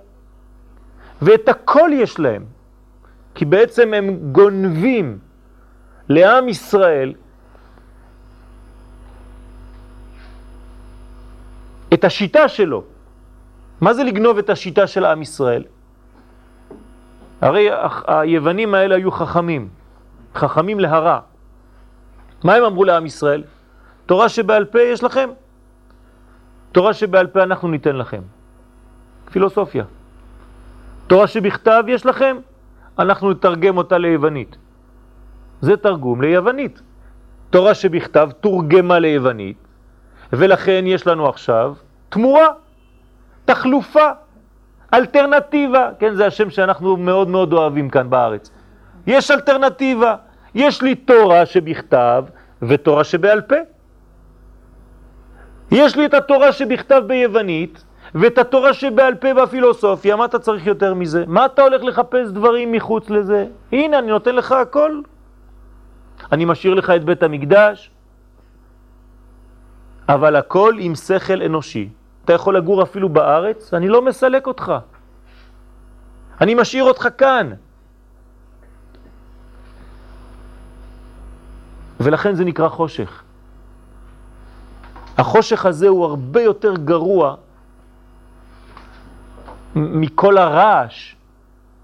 ואת 1.23 1.49
הכל 1.49 1.91
יש 1.93 2.19
להם, 2.19 2.45
כי 3.35 3.45
בעצם 3.45 3.95
הם 3.95 4.33
גונבים 4.33 5.19
לעם 6.09 6.49
ישראל 6.49 7.15
את 11.97 12.05
השיטה 12.05 12.49
שלו. 12.49 12.85
מה 13.81 13.95
זה 13.95 14.05
לגנוב 14.05 14.39
את 14.39 14.51
השיטה 14.51 14.87
של 14.87 15.05
עם 15.05 15.23
ישראל? 15.23 15.65
הרי 17.41 17.69
היוונים 18.07 18.75
האלה 18.75 18.95
היו 18.95 19.11
חכמים, 19.11 19.69
חכמים 20.35 20.81
להרע. 20.81 21.19
מה 22.45 22.55
הם 22.55 22.65
אמרו 22.65 22.85
לעם 22.85 23.07
ישראל? 23.07 23.43
תורה 24.07 24.29
שבעל 24.29 24.65
פה 24.65 24.81
יש 24.81 25.05
לכם? 25.05 25.29
תורה 26.73 26.95
שבעל 26.95 27.27
פה 27.27 27.43
אנחנו 27.43 27.69
ניתן 27.69 27.97
לכם. 27.97 28.23
פילוסופיה. 29.33 29.85
תורה 31.07 31.27
שבכתב 31.27 31.85
יש 31.89 32.07
לכם? 32.07 32.37
אנחנו 32.99 33.31
נתרגם 33.31 33.77
אותה 33.77 33.99
ליוונית. 33.99 34.57
זה 35.61 35.77
תרגום 35.77 36.23
ליוונית. 36.23 36.83
תורה 37.51 37.75
שבכתב 37.75 38.31
תורגמה 38.41 38.99
ליוונית, 38.99 39.57
ולכן 40.33 40.85
יש 40.87 41.07
לנו 41.07 41.29
עכשיו 41.29 41.75
תמורה, 42.09 42.49
תחלופה, 43.45 44.11
אלטרנטיבה, 44.95 45.91
כן, 45.99 46.15
זה 46.15 46.27
השם 46.27 46.51
שאנחנו 46.51 46.97
מאוד 46.97 47.29
מאוד 47.29 47.53
אוהבים 47.53 47.91
כאן 47.91 48.11
בארץ. 48.11 48.51
יש 49.07 49.31
אלטרנטיבה, 49.31 50.15
יש 50.55 50.83
לי 50.83 50.95
תורה 50.95 51.47
שבכתב 51.47 52.25
ותורה 52.63 53.05
שבעל 53.05 53.41
פה. 53.41 53.57
יש 55.71 55.97
לי 55.97 56.07
את 56.07 56.15
התורה 56.15 56.53
שבכתב 56.53 57.03
ביוונית 57.07 57.85
ואת 58.15 58.39
התורה 58.39 58.75
שבעל 58.75 59.15
פה 59.15 59.35
בפילוסופיה, 59.35 60.17
מה 60.17 60.25
אתה 60.25 60.39
צריך 60.39 60.67
יותר 60.67 60.95
מזה? 60.95 61.25
מה 61.27 61.47
אתה 61.47 61.63
הולך 61.63 61.85
לחפש 61.85 62.29
דברים 62.29 62.73
מחוץ 62.73 63.11
לזה? 63.11 63.47
הנה, 63.73 63.99
אני 63.99 64.07
נותן 64.07 64.35
לך 64.35 64.53
הכל. 64.53 65.01
אני 66.33 66.45
משאיר 66.45 66.75
לך 66.75 66.91
את 66.91 67.05
בית 67.05 67.23
המקדש, 67.23 67.91
אבל 70.09 70.37
הכל 70.37 70.75
עם 70.79 70.95
שכל 70.95 71.43
אנושי. 71.43 71.89
אתה 72.25 72.33
יכול 72.33 72.57
לגור 72.57 72.83
אפילו 72.83 73.09
בארץ, 73.09 73.75
אני 73.75 73.89
לא 73.89 74.03
מסלק 74.03 74.47
אותך. 74.47 74.73
אני 76.41 76.55
משאיר 76.55 76.85
אותך 76.85 77.09
כאן. 77.19 77.51
ולכן 82.01 82.35
זה 82.35 82.45
נקרא 82.45 82.69
חושך. 82.69 83.23
החושך 85.19 85.67
הזה 85.67 85.89
הוא 85.89 86.05
הרבה 86.05 86.43
יותר 86.43 86.75
גרוע 86.77 87.35
מכל 89.75 90.39
הרעש 90.39 91.15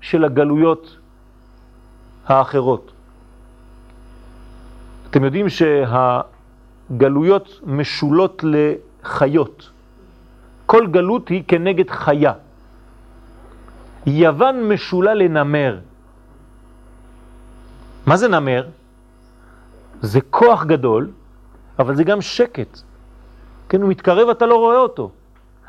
של 0.00 0.24
הגלויות 0.24 0.96
האחרות. 2.26 2.92
אתם 5.10 5.24
יודעים 5.24 5.46
שהגלויות 6.92 7.60
משולות 7.64 8.44
לחיות. 8.44 9.70
כל 10.66 10.86
גלות 10.86 11.28
היא 11.28 11.42
כנגד 11.48 11.90
חיה. 11.90 12.32
יוון 14.06 14.68
משולה 14.68 15.14
לנמר. 15.14 15.78
מה 18.06 18.16
זה 18.16 18.28
נמר? 18.28 18.66
זה 20.02 20.20
כוח 20.20 20.64
גדול, 20.64 21.10
אבל 21.78 21.96
זה 21.96 22.04
גם 22.04 22.20
שקט. 22.20 22.80
כן, 23.68 23.82
הוא 23.82 23.90
מתקרב, 23.90 24.28
אתה 24.28 24.46
לא 24.46 24.54
רואה 24.54 24.78
אותו, 24.78 25.10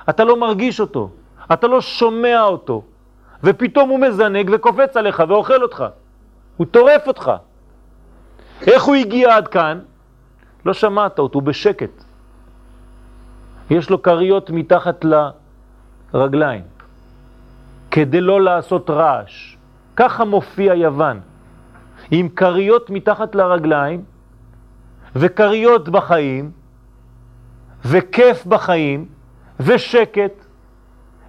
אתה 0.10 0.24
לא 0.24 0.40
מרגיש 0.40 0.80
אותו, 0.80 1.10
אתה 1.54 1.68
לא 1.68 1.82
שומע 1.82 2.42
אותו, 2.42 2.84
ופתאום 3.44 3.90
הוא 3.90 4.00
מזנג 4.00 4.50
וקופץ 4.54 4.98
עליך 4.98 5.24
ואוכל 5.28 5.62
אותך. 5.64 5.84
הוא 6.58 6.68
טורף 6.68 7.08
אותך. 7.08 7.32
איך 8.68 8.84
הוא 8.84 8.96
הגיע 8.96 9.36
עד 9.36 9.48
כאן? 9.48 9.80
לא 10.66 10.74
שמעת 10.74 11.20
אותו, 11.20 11.40
הוא 11.40 11.44
בשקט. 11.44 12.04
יש 13.70 13.90
לו 13.90 14.02
קריות 14.02 14.50
מתחת 14.50 15.06
לרגליים, 16.14 16.64
כדי 17.92 18.22
לא 18.22 18.42
לעשות 18.42 18.90
רעש. 18.90 19.58
ככה 19.96 20.26
מופיע 20.26 20.74
יוון, 20.74 21.20
עם 22.12 22.30
קריות 22.30 22.90
מתחת 22.90 23.36
לרגליים 23.36 24.04
וקריות 25.16 25.90
בחיים, 25.90 26.52
וכיף 27.86 28.46
בחיים, 28.46 29.06
ושקט, 29.60 30.46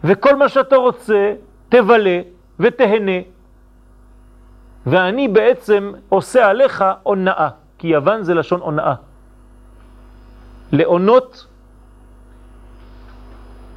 וכל 0.05 0.37
מה 0.37 0.49
שאתה 0.49 0.77
רוצה, 0.77 1.35
תבלה 1.69 2.21
ותהנה. 2.61 3.21
ואני 4.87 5.29
בעצם 5.29 5.93
עושה 6.09 6.47
עליך 6.47 6.85
עונאה, 7.03 7.49
כי 7.79 7.89
יוון 7.89 8.23
זה 8.23 8.35
לשון 8.35 8.61
עונאה. 8.61 8.95
לעונות, 10.73 11.47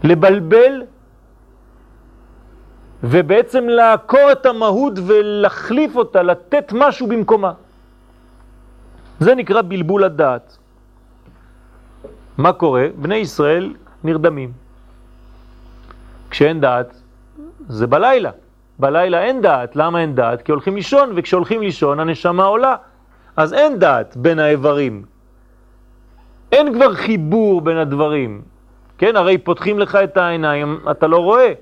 לבלבל, 0.04 0.84
ובעצם 3.04 3.64
לעקור 3.70 4.32
את 4.32 4.46
המהות 4.46 4.94
ולהחליף 5.08 5.96
אותה, 5.96 6.24
לתת 6.24 6.74
משהו 6.76 7.08
במקומה. 7.08 7.54
זה 9.20 9.36
נקרא 9.36 9.62
בלבול 9.62 10.04
הדעת. 10.04 10.58
מה 12.38 12.54
קורה? 12.54 12.88
בני 12.96 13.16
ישראל 13.16 13.74
נרדמים. 14.04 14.52
כשאין 16.30 16.62
דעת, 16.62 17.02
זה 17.68 17.88
בלילה. 17.88 18.32
בלילה 18.80 19.24
אין 19.24 19.42
דעת. 19.42 19.76
למה 19.76 20.02
אין 20.02 20.16
דעת? 20.16 20.42
כי 20.42 20.52
הולכים 20.52 20.76
לישון, 20.76 21.14
וכשהולכים 21.16 21.62
לישון 21.62 22.00
הנשמה 22.00 22.44
עולה. 22.44 22.76
אז 23.38 23.54
אין 23.54 23.80
דעת 23.80 24.18
בין 24.18 24.40
האיברים. 24.40 25.06
אין 26.52 26.74
כבר 26.74 26.94
חיבור 26.94 27.62
בין 27.62 27.78
הדברים. 27.78 28.42
כן, 28.98 29.16
הרי 29.16 29.38
פותחים 29.38 29.80
לך 29.80 29.96
את 29.96 30.18
העיניים, 30.18 30.80
אתה 30.92 31.08
לא 31.08 31.18
רואה. 31.18 31.54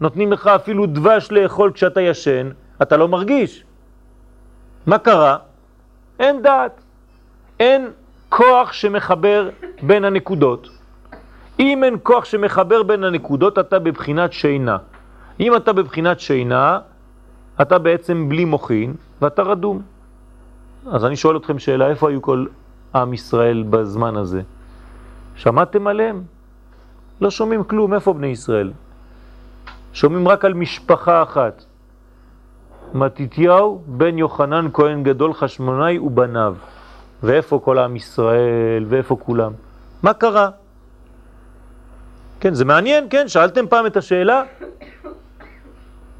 נותנים 0.00 0.32
לך 0.32 0.46
אפילו 0.46 0.86
דבש 0.86 1.32
לאכול 1.32 1.72
כשאתה 1.72 2.00
ישן, 2.00 2.50
אתה 2.82 2.96
לא 2.96 3.08
מרגיש. 3.08 3.64
מה 4.86 4.98
קרה? 4.98 5.36
אין 6.18 6.42
דעת. 6.42 6.80
אין 7.60 7.90
כוח 8.28 8.72
שמחבר 8.72 9.50
בין 9.82 10.04
הנקודות. 10.04 10.68
אם 11.60 11.84
אין 11.84 11.96
כוח 12.02 12.24
שמחבר 12.24 12.82
בין 12.82 13.04
הנקודות, 13.04 13.58
אתה 13.58 13.78
בבחינת 13.78 14.32
שינה. 14.32 14.76
אם 15.40 15.56
אתה 15.56 15.72
בבחינת 15.72 16.20
שינה, 16.20 16.78
אתה 17.62 17.78
בעצם 17.78 18.28
בלי 18.28 18.44
מוכין 18.44 18.94
ואתה 19.22 19.42
רדום. 19.42 19.82
אז 20.92 21.04
אני 21.04 21.16
שואל 21.16 21.36
אתכם 21.36 21.58
שאלה, 21.58 21.88
איפה 21.88 22.08
היו 22.08 22.22
כל 22.22 22.46
עם 22.94 23.12
ישראל 23.12 23.62
בזמן 23.70 24.16
הזה? 24.16 24.42
שמעתם 25.36 25.86
עליהם? 25.86 26.22
לא 27.20 27.30
שומעים 27.30 27.64
כלום, 27.64 27.94
איפה 27.94 28.12
בני 28.12 28.26
ישראל? 28.26 28.72
שומעים 29.92 30.28
רק 30.28 30.44
על 30.44 30.54
משפחה 30.54 31.22
אחת. 31.22 31.64
מתיתיהו 32.94 33.82
בן 33.86 34.18
יוחנן 34.18 34.68
כהן 34.72 35.02
גדול 35.02 35.34
חשמונאי 35.34 35.98
ובניו. 35.98 36.56
ואיפה 37.22 37.60
כל 37.64 37.78
עם 37.78 37.96
ישראל, 37.96 38.84
ואיפה 38.88 39.16
כולם? 39.16 39.52
מה 40.02 40.14
קרה? 40.14 40.50
כן, 42.40 42.54
זה 42.54 42.64
מעניין, 42.64 43.06
כן? 43.10 43.28
שאלתם 43.28 43.66
פעם 43.66 43.86
את 43.86 43.96
השאלה? 43.96 44.42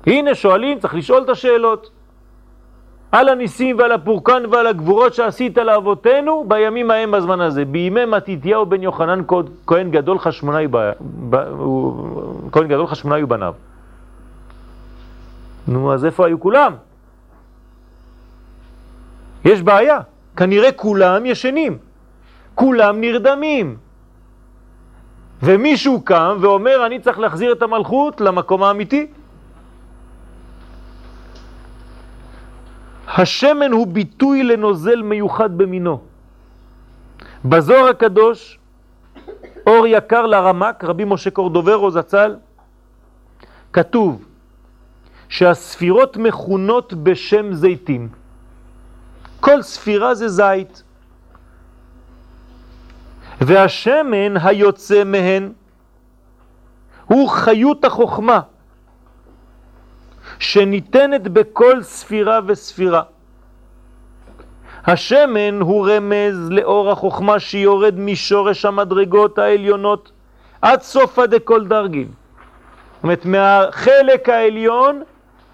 הנה 0.07 0.35
שואלים, 0.35 0.79
צריך 0.79 0.95
לשאול 0.95 1.23
את 1.23 1.29
השאלות. 1.29 1.91
על 3.15 3.29
הניסים 3.29 3.79
ועל 3.79 3.93
הפורקן 3.93 4.43
ועל 4.51 4.67
הגבורות 4.67 5.15
שעשית 5.15 5.59
לאבותינו 5.59 6.45
בימים 6.49 6.91
ההם 6.91 7.11
בזמן 7.11 7.41
הזה. 7.41 7.65
בימי 7.65 8.05
מתיתיהו 8.05 8.67
בן 8.67 8.83
יוחנן 8.83 9.21
כהן 9.67 9.91
גדול 9.91 10.19
חשמונאי 10.19 10.67
כהן 12.53 12.69
גדול 12.69 12.87
חשמונאי 12.87 13.23
ובניו. 13.23 13.55
נו, 15.69 15.95
אז 15.95 16.05
איפה 16.05 16.27
היו 16.27 16.41
כולם? 16.41 16.75
יש 19.45 19.63
בעיה. 19.63 19.99
כנראה 20.37 20.73
כולם 20.73 21.27
ישנים, 21.27 21.79
כולם 22.55 23.01
נרדמים. 23.01 23.77
ומישהו 25.43 26.01
קם 26.01 26.37
ואומר, 26.41 26.87
אני 26.87 27.01
צריך 27.01 27.19
להחזיר 27.19 27.53
את 27.53 27.63
המלכות 27.63 28.21
למקום 28.21 28.63
האמיתי. 28.63 29.07
השמן 33.15 33.73
הוא 33.73 33.87
ביטוי 33.87 34.43
לנוזל 34.43 35.03
מיוחד 35.03 35.59
במינו. 35.59 36.01
בזוהר 37.45 37.89
הקדוש, 37.89 38.59
אור 39.67 39.87
יקר 39.87 40.27
לרמק, 40.27 40.85
רבי 40.85 41.05
משה 41.05 41.31
קורדוברו 41.31 41.91
זצ"ל, 41.91 42.37
כתוב 43.73 44.25
שהספירות 45.29 46.17
מכונות 46.17 46.95
בשם 46.95 47.55
זיתים. 47.55 48.09
כל 49.41 49.63
ספירה 49.63 50.15
זה 50.15 50.29
זית. 50.29 50.83
והשמן 53.41 54.37
היוצא 54.37 55.05
מהן 55.05 55.53
הוא 57.05 57.29
חיות 57.29 57.85
החוכמה 57.85 58.41
שניתנת 60.39 61.23
בכל 61.23 61.83
ספירה 61.83 62.41
וספירה. 62.47 63.03
השמן 64.87 65.61
הוא 65.61 65.89
רמז 65.89 66.51
לאור 66.51 66.91
החוכמה 66.91 67.41
שיורד 67.41 67.99
משורש 67.99 68.65
המדרגות 68.65 69.39
העליונות 69.39 70.13
עד 70.63 70.83
סוף 70.83 71.19
עד 71.19 71.35
כל 71.45 71.65
דרגים. 71.67 72.07
זאת 72.07 73.03
אומרת, 73.03 73.25
מהחלק 73.25 74.29
העליון 74.29 75.03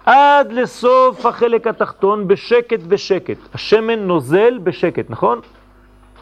עד 0.05 0.51
לסוף 0.51 1.25
החלק 1.25 1.67
התחתון 1.67 2.27
בשקט 2.27 2.79
בשקט. 2.79 3.37
השמן 3.53 3.99
נוזל 3.99 4.57
בשקט, 4.63 5.09
נכון? 5.09 5.39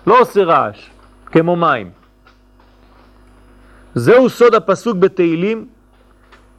לא 0.08 0.20
עושה 0.20 0.44
רעש, 0.44 0.90
כמו 1.26 1.56
מים. 1.56 1.92
זהו 3.96 4.30
סוד 4.30 4.56
הפסוק 4.56 4.98
בתהילים, 4.98 5.68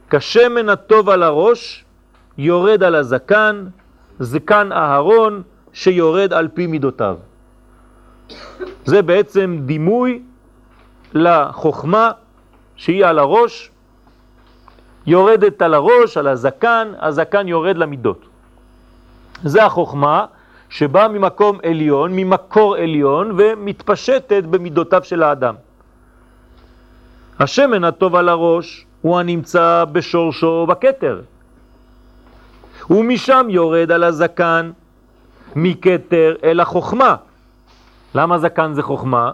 כשמן 0.09 0.69
הטוב 0.69 1.09
על 1.09 1.23
הראש, 1.23 1.85
יורד 2.37 2.83
על 2.83 2.95
הזקן, 2.95 3.65
זקן 4.19 4.71
אהרון, 4.71 5.41
שיורד 5.73 6.33
על 6.33 6.47
פי 6.47 6.67
מידותיו. 6.67 7.17
זה 8.85 9.01
בעצם 9.01 9.57
דימוי 9.65 10.21
לחוכמה 11.13 12.11
שהיא 12.75 13.05
על 13.05 13.19
הראש, 13.19 13.71
יורדת 15.07 15.61
על 15.61 15.73
הראש, 15.73 16.17
על 16.17 16.27
הזקן, 16.27 16.91
הזקן 16.99 17.47
יורד 17.47 17.77
למידות. 17.77 18.25
זה 19.43 19.65
החוכמה 19.65 20.25
שבאה 20.69 21.07
ממקום 21.07 21.59
עליון, 21.63 22.15
ממקור 22.15 22.75
עליון, 22.75 23.31
ומתפשטת 23.37 24.43
במידותיו 24.43 25.03
של 25.03 25.23
האדם. 25.23 25.55
השמן 27.39 27.83
הטוב 27.83 28.15
על 28.15 28.29
הראש 28.29 28.85
הוא 29.01 29.19
הנמצא 29.19 29.85
בשורשו 29.91 30.65
בכתר. 30.69 31.21
ומשם 32.89 33.47
יורד 33.49 33.91
על 33.91 34.03
הזקן 34.03 34.71
מכתר 35.55 36.35
אל 36.43 36.59
החוכמה. 36.59 37.15
למה 38.15 38.37
זקן 38.37 38.73
זה 38.73 38.83
חוכמה? 38.83 39.31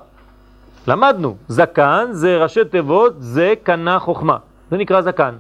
למדנו, 0.88 1.36
זקן 1.48 2.08
זה 2.12 2.44
ראשי 2.44 2.66
תיבות, 2.66 3.14
זה 3.18 3.54
קנה 3.64 4.00
חוכמה. 4.00 4.38
זה 4.72 4.78
נקרא 4.78 5.02
זקן. 5.02 5.36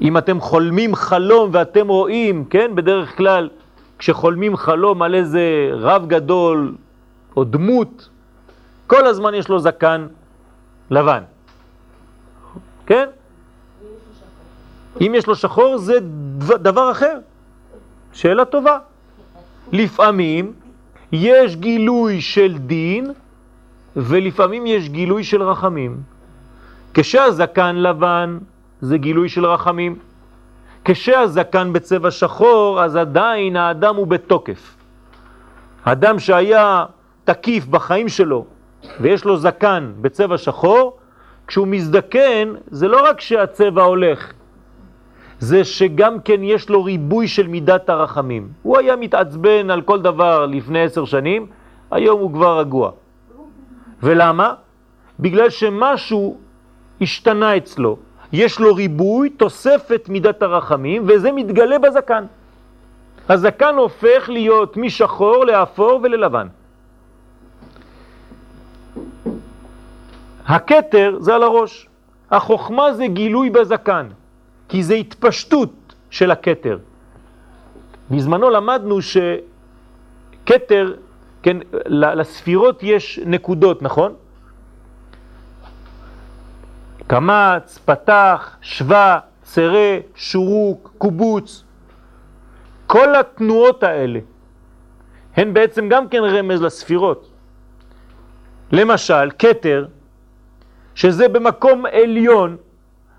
אם 0.00 0.18
אתם 0.18 0.40
חולמים 0.40 0.94
חלום 0.94 1.50
ואתם 1.52 1.88
רואים, 1.88 2.44
כן, 2.44 2.74
בדרך 2.74 3.16
כלל 3.16 3.48
כשחולמים 3.98 4.56
חלום 4.56 5.02
על 5.02 5.14
איזה 5.14 5.70
רב 5.72 6.06
גדול 6.06 6.74
או 7.36 7.44
דמות, 7.44 8.08
כל 8.86 9.06
הזמן 9.06 9.34
יש 9.34 9.48
לו 9.48 9.58
זקן 9.58 10.06
לבן, 10.90 11.22
כן? 12.86 13.08
אם 15.00 15.12
יש 15.14 15.26
לו 15.26 15.34
שחור 15.34 15.78
זה 15.78 15.98
דבר 16.38 16.90
אחר, 16.90 17.18
שאלה 18.12 18.44
טובה. 18.44 18.78
לפעמים 19.72 20.52
יש 21.12 21.56
גילוי 21.56 22.20
של 22.20 22.58
דין 22.58 23.12
ולפעמים 23.96 24.66
יש 24.66 24.88
גילוי 24.88 25.24
של 25.24 25.42
רחמים. 25.42 25.96
כשהזקן 26.94 27.76
לבן 27.76 28.38
זה 28.80 28.98
גילוי 28.98 29.28
של 29.28 29.46
רחמים. 29.46 29.98
כשהזקן 30.84 31.72
בצבע 31.72 32.10
שחור, 32.10 32.82
אז 32.82 32.96
עדיין 32.96 33.56
האדם 33.56 33.96
הוא 33.96 34.06
בתוקף. 34.06 34.76
אדם 35.84 36.18
שהיה 36.18 36.84
תקיף 37.24 37.66
בחיים 37.66 38.08
שלו 38.08 38.44
ויש 39.00 39.24
לו 39.24 39.36
זקן 39.36 39.92
בצבע 40.00 40.38
שחור, 40.38 40.98
כשהוא 41.46 41.66
מזדקן 41.66 42.54
זה 42.70 42.88
לא 42.88 43.08
רק 43.08 43.20
שהצבע 43.20 43.82
הולך, 43.82 44.32
זה 45.38 45.64
שגם 45.64 46.20
כן 46.20 46.42
יש 46.42 46.68
לו 46.68 46.84
ריבוי 46.84 47.28
של 47.28 47.46
מידת 47.46 47.88
הרחמים. 47.88 48.48
הוא 48.62 48.78
היה 48.78 48.96
מתעצבן 48.96 49.70
על 49.70 49.82
כל 49.82 50.02
דבר 50.02 50.46
לפני 50.46 50.82
עשר 50.82 51.04
שנים, 51.04 51.46
היום 51.90 52.20
הוא 52.20 52.32
כבר 52.32 52.58
רגוע. 52.58 52.90
ולמה? 54.02 54.54
בגלל 55.20 55.50
שמשהו 55.50 56.38
השתנה 57.00 57.56
אצלו. 57.56 57.96
יש 58.32 58.60
לו 58.60 58.74
ריבוי, 58.74 59.30
תוספת 59.30 60.08
מידת 60.08 60.42
הרחמים, 60.42 61.04
וזה 61.06 61.32
מתגלה 61.32 61.78
בזקן. 61.78 62.24
הזקן 63.28 63.74
הופך 63.74 64.28
להיות 64.28 64.76
משחור 64.76 65.44
לאפור 65.44 66.00
וללבן. 66.02 66.46
הכתר 70.46 71.16
זה 71.20 71.34
על 71.34 71.42
הראש. 71.42 71.88
החוכמה 72.30 72.92
זה 72.92 73.06
גילוי 73.06 73.50
בזקן, 73.50 74.06
כי 74.68 74.82
זה 74.82 74.94
התפשטות 74.94 75.94
של 76.10 76.30
הכתר. 76.30 76.78
בזמנו 78.10 78.50
למדנו 78.50 78.98
שכתר, 79.02 80.94
כן, 81.42 81.56
לספירות 81.90 82.82
יש 82.82 83.20
נקודות, 83.26 83.82
נכון? 83.82 84.14
קמץ, 87.06 87.78
פתח, 87.84 88.56
שווה, 88.60 89.18
צרה, 89.42 89.98
שורוק, 90.14 90.92
קובוץ. 90.98 91.64
כל 92.86 93.14
התנועות 93.14 93.82
האלה 93.82 94.20
הן 95.36 95.54
בעצם 95.54 95.88
גם 95.88 96.08
כן 96.08 96.22
רמז 96.24 96.62
לספירות. 96.62 97.30
למשל, 98.72 99.30
קטר, 99.30 99.86
שזה 100.94 101.28
במקום 101.28 101.86
עליון, 101.86 102.56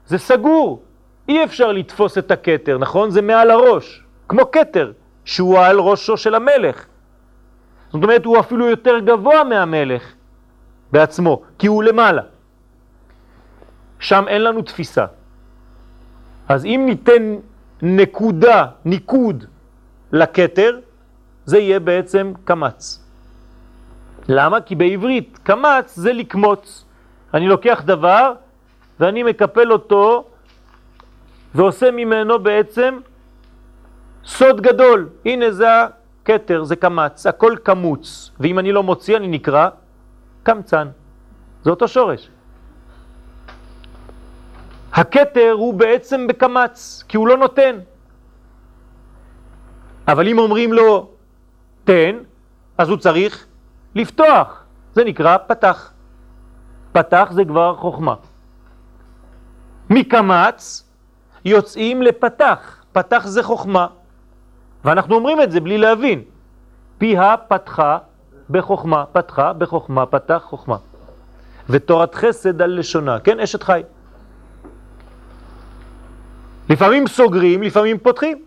זה 0.05 0.17
סגור. 0.17 0.81
אי 1.27 1.43
אפשר 1.43 1.71
לתפוס 1.71 2.17
את 2.17 2.31
הקטר, 2.31 2.77
נכון? 2.77 3.09
זה 3.09 3.21
מעל 3.21 3.51
הראש, 3.51 4.03
כמו 4.27 4.45
קטר, 4.45 4.91
שהוא 5.25 5.59
על 5.59 5.79
ראשו 5.79 6.17
של 6.17 6.35
המלך. 6.35 6.85
זאת 7.91 8.03
אומרת, 8.03 8.25
הוא 8.25 8.39
אפילו 8.39 8.69
יותר 8.69 8.99
גבוה 8.99 9.43
מהמלך 9.43 10.03
בעצמו, 10.91 11.41
כי 11.59 11.67
הוא 11.67 11.83
למעלה. 11.83 12.21
שם 13.99 14.23
אין 14.27 14.43
לנו 14.43 14.61
תפיסה. 14.61 15.05
אז 16.49 16.65
אם 16.65 16.83
ניתן 16.85 17.35
נקודה, 17.81 18.65
ניקוד 18.85 19.45
לקטר, 20.11 20.79
זה 21.45 21.57
יהיה 21.57 21.79
בעצם 21.79 22.33
קמץ. 22.43 23.03
למה? 24.29 24.61
כי 24.61 24.75
בעברית 24.75 25.39
קמץ 25.43 25.95
זה 25.95 26.13
לקמוץ. 26.13 26.85
אני 27.33 27.47
לוקח 27.47 27.81
דבר 27.85 28.33
ואני 28.99 29.23
מקפל 29.23 29.71
אותו 29.71 30.25
ועושה 31.57 31.91
ממנו 31.91 32.39
בעצם 32.39 32.99
סוד 34.25 34.61
גדול. 34.61 35.09
הנה 35.25 35.51
זה 35.51 35.67
הכתר, 35.83 36.63
זה 36.63 36.75
קמץ, 36.75 37.25
הכל 37.25 37.55
קמוץ. 37.63 38.31
ואם 38.39 38.59
אני 38.59 38.71
לא 38.71 38.83
מוציא 38.83 39.17
אני 39.17 39.27
נקרא 39.27 39.69
קמצן. 40.43 40.87
זה 41.63 41.69
אותו 41.69 41.87
שורש. 41.87 42.29
הכתר 44.93 45.51
הוא 45.57 45.73
בעצם 45.73 46.27
בקמץ, 46.27 47.03
כי 47.07 47.17
הוא 47.17 47.27
לא 47.27 47.37
נותן. 47.37 47.79
אבל 50.07 50.27
אם 50.27 50.37
אומרים 50.39 50.73
לו 50.73 51.09
תן, 51.83 52.15
אז 52.77 52.89
הוא 52.89 52.97
צריך 52.97 53.45
לפתוח. 53.95 54.63
זה 54.93 55.03
נקרא 55.03 55.37
פתח. 55.47 55.91
פתח 56.91 57.29
זה 57.31 57.45
כבר 57.45 57.75
חוכמה. 57.75 58.15
מקמץ 59.89 60.86
יוצאים 61.45 62.01
לפתח. 62.01 62.83
פתח 62.91 63.23
זה 63.27 63.43
חוכמה. 63.43 63.87
ואנחנו 64.85 65.15
אומרים 65.15 65.41
את 65.41 65.51
זה 65.51 65.59
בלי 65.59 65.77
להבין. 65.77 66.21
פיה 66.97 67.35
פתחה 67.47 67.97
בחוכמה, 68.49 69.05
פתחה 69.05 69.53
בחוכמה, 69.53 70.05
פתח 70.05 70.41
חוכמה. 70.45 70.77
ותורת 71.69 72.15
חסד 72.15 72.61
על 72.61 72.79
לשונה, 72.79 73.19
כן? 73.19 73.39
אשת 73.39 73.63
חי. 73.63 73.81
לפעמים 76.69 77.07
סוגרים, 77.07 77.63
לפעמים 77.63 77.97
פותחים. 77.97 78.43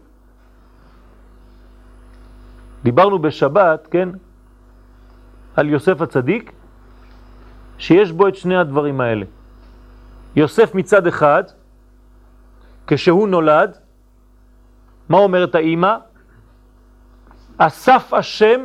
דיברנו 2.82 3.18
בשבת, 3.18 3.88
כן, 3.90 4.08
על 5.56 5.68
יוסף 5.68 6.00
הצדיק, 6.00 6.52
שיש 7.78 8.12
בו 8.12 8.28
את 8.28 8.36
שני 8.36 8.56
הדברים 8.56 9.00
האלה. 9.00 9.24
יוסף 10.36 10.74
מצד 10.74 11.06
אחד, 11.06 11.44
כשהוא 12.90 13.28
נולד, 13.28 13.78
מה 15.08 15.18
אומרת 15.18 15.54
האימא? 15.54 15.96
אסף 17.58 18.14
השם 18.14 18.60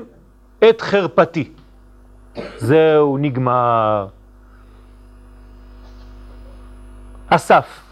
את 0.70 0.82
חרפתי. 0.82 1.54
זהו, 2.58 3.18
נגמר. 3.18 4.08
אסף. 7.30 7.92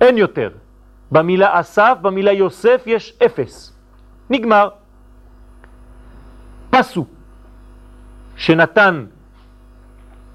אין 0.00 0.18
יותר. 0.18 0.50
במילה 1.12 1.60
אסף, 1.60 1.98
במילה 2.02 2.32
יוסף 2.32 2.82
יש 2.86 3.18
אפס. 3.26 3.72
נגמר. 4.30 4.68
פסו, 6.70 7.06
שנתן 8.36 9.06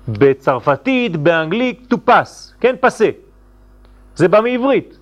בצרפתית, 0.07 1.17
באנגלית, 1.17 1.93
to 1.93 1.97
pass, 2.09 2.55
כן? 2.59 2.75
פסה. 2.79 3.09
זה 4.15 4.27
בא 4.27 4.41
מעברית. 4.41 4.97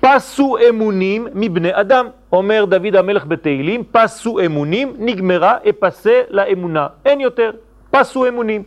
פסו 0.00 0.56
אמונים 0.68 1.26
מבני 1.34 1.70
אדם, 1.72 2.06
אומר 2.32 2.64
דוד 2.64 2.96
המלך 2.96 3.26
בתהילים, 3.26 3.84
פסו 3.92 4.40
אמונים, 4.40 4.94
נגמרה 4.98 5.56
אפסה 5.68 6.22
לאמונה. 6.30 6.86
אין 7.04 7.20
יותר, 7.20 7.50
פסו 7.90 8.28
אמונים. 8.28 8.62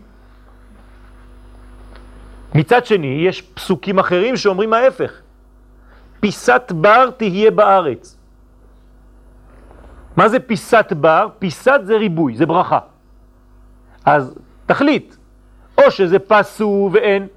מצד 2.56 2.86
שני, 2.86 3.24
יש 3.28 3.42
פסוקים 3.42 4.00
אחרים 4.00 4.38
שאומרים 4.38 4.74
ההפך. 4.74 5.22
פיסת 6.20 6.72
בר 6.76 7.10
תהיה 7.18 7.52
בארץ. 7.52 8.18
מה 10.16 10.30
זה 10.30 10.40
פיסת 10.40 10.94
בר? 10.94 11.28
פיסת 11.40 11.82
זה 11.84 11.98
ריבוי, 11.98 12.36
זה 12.36 12.46
ברכה. 12.46 12.80
אז 14.06 14.36
תחליט, 14.66 15.16
או 15.78 15.92
שזה 15.92 16.20
פסו 16.20 16.90
ואין, 16.94 17.28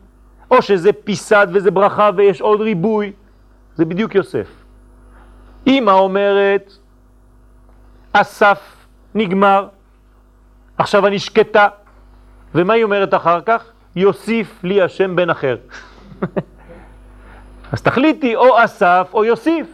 או 0.53 0.63
שזה 0.63 0.93
פיסת 0.93 1.49
וזה 1.53 1.71
ברכה 1.71 2.11
ויש 2.17 2.41
עוד 2.41 2.61
ריבוי, 2.61 3.13
זה 3.75 3.85
בדיוק 3.85 4.15
יוסף. 4.15 4.47
אמא 5.67 5.91
אומרת, 5.91 6.73
אסף 8.13 8.87
נגמר, 9.15 9.69
עכשיו 10.79 11.07
אני 11.07 11.19
שקטה, 11.19 11.69
ומה 12.55 12.75
היא 12.75 12.85
אומרת 12.85 13.15
אחר 13.15 13.41
כך? 13.41 13.65
יוסיף 13.97 14.65
לי 14.65 14.83
השם 14.83 15.17
בן 15.17 15.31
אחר. 15.31 15.57
אז 17.73 17.83
תחליטי 17.83 18.37
או 18.37 18.65
אסף 18.65 19.11
או 19.15 19.25
יוסיף, 19.25 19.67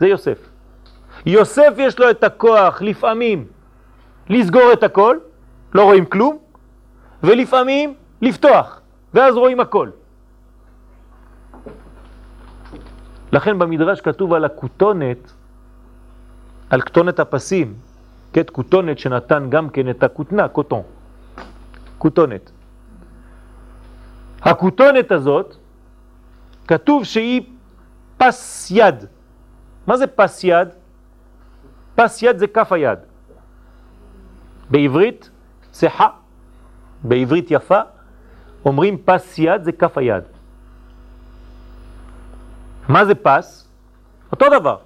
זה 0.00 0.06
יוסף. 0.06 0.38
יוסף 1.26 1.72
יש 1.76 1.98
לו 1.98 2.10
את 2.10 2.24
הכוח 2.24 2.82
לפעמים 2.82 3.46
לסגור 4.28 4.72
את 4.72 4.82
הכל, 4.82 5.18
לא 5.74 5.82
רואים 5.82 6.06
כלום, 6.06 6.38
ולפעמים 7.22 7.94
לפתוח, 8.22 8.80
ואז 9.14 9.34
רואים 9.34 9.60
הכל. 9.60 9.90
לכן 13.32 13.58
במדרש 13.58 14.00
כתוב 14.00 14.32
על 14.32 14.44
הכותונת, 14.44 15.32
על 16.70 16.80
כתונת 16.82 17.20
הפסים, 17.20 17.74
כת 18.32 18.50
כותונת 18.50 18.98
שנתן 18.98 19.50
גם 19.50 19.70
כן 19.70 19.90
את 19.90 20.02
הכותנה, 20.02 20.48
קוטון, 20.48 20.82
כותונת. 21.98 22.50
הכותונת 24.42 25.12
הזאת, 25.12 25.56
כתוב 26.66 27.04
שהיא 27.04 27.42
פס 28.16 28.68
יד. 28.70 29.04
מה 29.86 29.96
זה 29.96 30.06
פס 30.06 30.44
יד? 30.44 30.68
פס 31.94 32.22
יד 32.22 32.38
זה 32.38 32.46
כף 32.46 32.72
היד. 32.72 32.98
בעברית 34.70 35.30
צחה, 35.70 36.08
בעברית 37.02 37.50
יפה, 37.50 37.80
אומרים 38.66 38.98
פס 39.04 39.38
יד 39.38 39.64
זה 39.64 39.72
כף 39.72 39.98
היד. 39.98 40.22
מה 42.88 43.04
זה 43.04 43.14
פס? 43.14 43.68
אותו 44.32 44.46
דבר. 44.60 44.76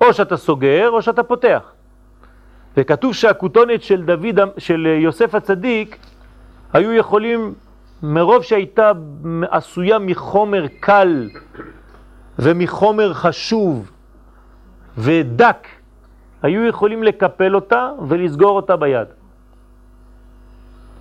או 0.00 0.12
שאתה 0.12 0.36
סוגר 0.36 0.90
או 0.90 1.02
שאתה 1.02 1.22
פותח. 1.22 1.72
וכתוב 2.76 3.14
שהכותונת 3.14 3.82
של 3.82 4.02
דוד, 4.02 4.38
של 4.58 4.86
יוסף 4.86 5.34
הצדיק, 5.34 5.98
היו 6.72 6.92
יכולים, 6.92 7.54
מרוב 8.02 8.42
שהייתה 8.42 8.92
עשויה 9.50 9.98
מחומר 9.98 10.66
קל 10.80 11.28
ומחומר 12.38 13.14
חשוב 13.14 13.90
ודק, 14.98 15.68
היו 16.42 16.66
יכולים 16.66 17.02
לקפל 17.02 17.54
אותה 17.54 17.90
ולסגור 18.08 18.56
אותה 18.56 18.76
ביד. 18.76 19.08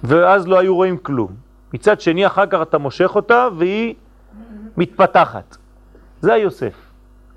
ואז 0.03 0.47
לא 0.47 0.59
היו 0.59 0.75
רואים 0.75 0.97
כלום. 0.97 1.48
מצד 1.73 2.01
שני, 2.01 2.27
אחר 2.27 2.45
כך 2.45 2.61
אתה 2.61 2.77
מושך 2.77 3.15
אותה 3.15 3.47
והיא 3.57 3.95
מתפתחת. 4.77 5.57
זה 6.21 6.33
היוסף. 6.33 6.73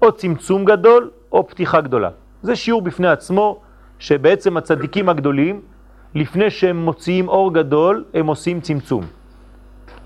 או 0.03 0.13
צמצום 0.13 0.65
גדול 0.65 1.11
או 1.33 1.49
פתיחה 1.49 1.81
גדולה. 1.81 2.11
זה 2.43 2.57
שיעור 2.57 2.83
בפני 2.83 3.09
עצמו, 3.09 3.61
שבעצם 3.99 4.57
הצדיקים 4.57 5.09
הגדולים, 5.09 5.61
לפני 6.15 6.51
שהם 6.51 6.85
מוציאים 6.85 7.29
אור 7.29 7.55
גדול, 7.55 8.05
הם 8.15 8.27
עושים 8.27 8.61
צמצום. 8.61 9.05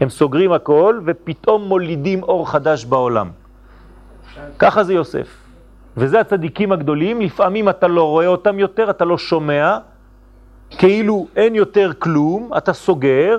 הם 0.00 0.08
סוגרים 0.08 0.52
הכל 0.52 1.00
ופתאום 1.06 1.62
מולידים 1.68 2.22
אור 2.22 2.50
חדש 2.50 2.84
בעולם. 2.84 3.30
ככה 4.58 4.84
זה 4.84 4.94
יוסף. 4.94 5.28
וזה 5.96 6.20
הצדיקים 6.20 6.72
הגדולים, 6.72 7.20
לפעמים 7.20 7.68
אתה 7.68 7.88
לא 7.88 8.02
רואה 8.02 8.26
אותם 8.26 8.58
יותר, 8.58 8.90
אתה 8.90 9.04
לא 9.04 9.18
שומע, 9.18 9.78
כאילו 10.70 11.26
אין 11.36 11.54
יותר 11.54 11.92
כלום, 11.98 12.50
אתה 12.56 12.72
סוגר, 12.72 13.38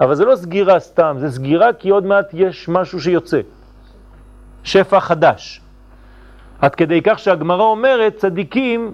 אבל 0.00 0.14
זה 0.14 0.24
לא 0.24 0.36
סגירה 0.36 0.80
סתם, 0.80 1.16
זה 1.18 1.30
סגירה 1.30 1.72
כי 1.72 1.90
עוד 1.90 2.06
מעט 2.06 2.30
יש 2.32 2.68
משהו 2.68 3.00
שיוצא. 3.00 3.40
שפע 4.64 5.00
חדש. 5.00 5.60
עד 6.60 6.74
כדי 6.74 7.00
כך 7.04 7.18
שהגמרא 7.18 7.62
אומרת, 7.62 8.16
צדיקים, 8.16 8.92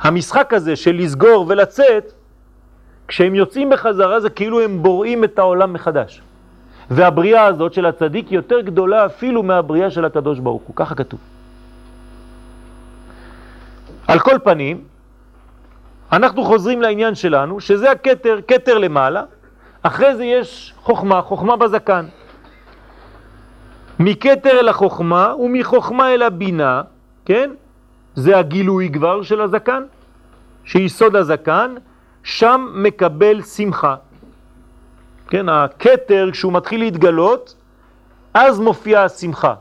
המשחק 0.00 0.54
הזה 0.54 0.76
של 0.76 0.94
לסגור 0.94 1.46
ולצאת, 1.48 2.12
כשהם 3.08 3.34
יוצאים 3.34 3.70
בחזרה 3.70 4.20
זה 4.20 4.30
כאילו 4.30 4.60
הם 4.60 4.82
בוראים 4.82 5.24
את 5.24 5.38
העולם 5.38 5.72
מחדש. 5.72 6.22
והבריאה 6.90 7.44
הזאת 7.46 7.72
של 7.72 7.86
הצדיק 7.86 8.32
יותר 8.32 8.60
גדולה 8.60 9.06
אפילו 9.06 9.42
מהבריאה 9.42 9.90
של 9.90 10.04
הקדוש 10.04 10.38
ברוך 10.38 10.62
הוא, 10.62 10.76
ככה 10.76 10.94
כתוב. 10.94 11.20
על 14.08 14.18
כל 14.18 14.36
פנים, 14.44 14.84
אנחנו 16.12 16.44
חוזרים 16.44 16.82
לעניין 16.82 17.14
שלנו, 17.14 17.60
שזה 17.60 17.90
הקטר, 17.90 18.40
קטר 18.46 18.78
למעלה, 18.78 19.22
אחרי 19.82 20.16
זה 20.16 20.24
יש 20.24 20.74
חוכמה, 20.82 21.22
חוכמה 21.22 21.56
בזקן. 21.56 22.06
מקטר 23.98 24.60
אל 24.60 24.68
החוכמה 24.68 25.34
ומחוכמה 25.38 26.14
אל 26.14 26.22
הבינה, 26.22 26.82
כן? 27.24 27.50
זה 28.14 28.38
הגילוי 28.38 28.90
כבר 28.92 29.22
של 29.22 29.40
הזקן. 29.40 29.82
שיסוד 30.64 31.16
הזקן, 31.16 31.74
שם 32.22 32.68
מקבל 32.74 33.42
שמחה. 33.42 33.96
כן, 35.28 35.48
הקטר 35.48 36.28
כשהוא 36.32 36.52
מתחיל 36.52 36.80
להתגלות, 36.80 37.54
אז 38.34 38.60
מופיעה 38.60 39.04
השמחה. 39.04 39.54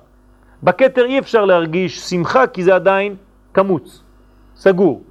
בקטר 0.64 1.06
אי 1.06 1.20
אפשר 1.20 1.46
להרגיש 1.46 2.00
שמחה 2.00 2.48
כי 2.48 2.64
זה 2.64 2.76
עדיין 2.76 3.16
קמוץ, 3.52 4.02
סגור. 4.56 5.04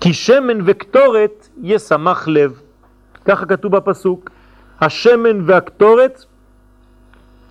כי 0.00 0.14
שמן 0.14 0.58
וקטורת 0.64 1.48
ישמח 1.62 2.28
לב. 2.28 2.60
ככה 3.24 3.46
כתוב 3.46 3.76
בפסוק. 3.76 4.30
השמן 4.80 5.40
והקטורת 5.46 6.24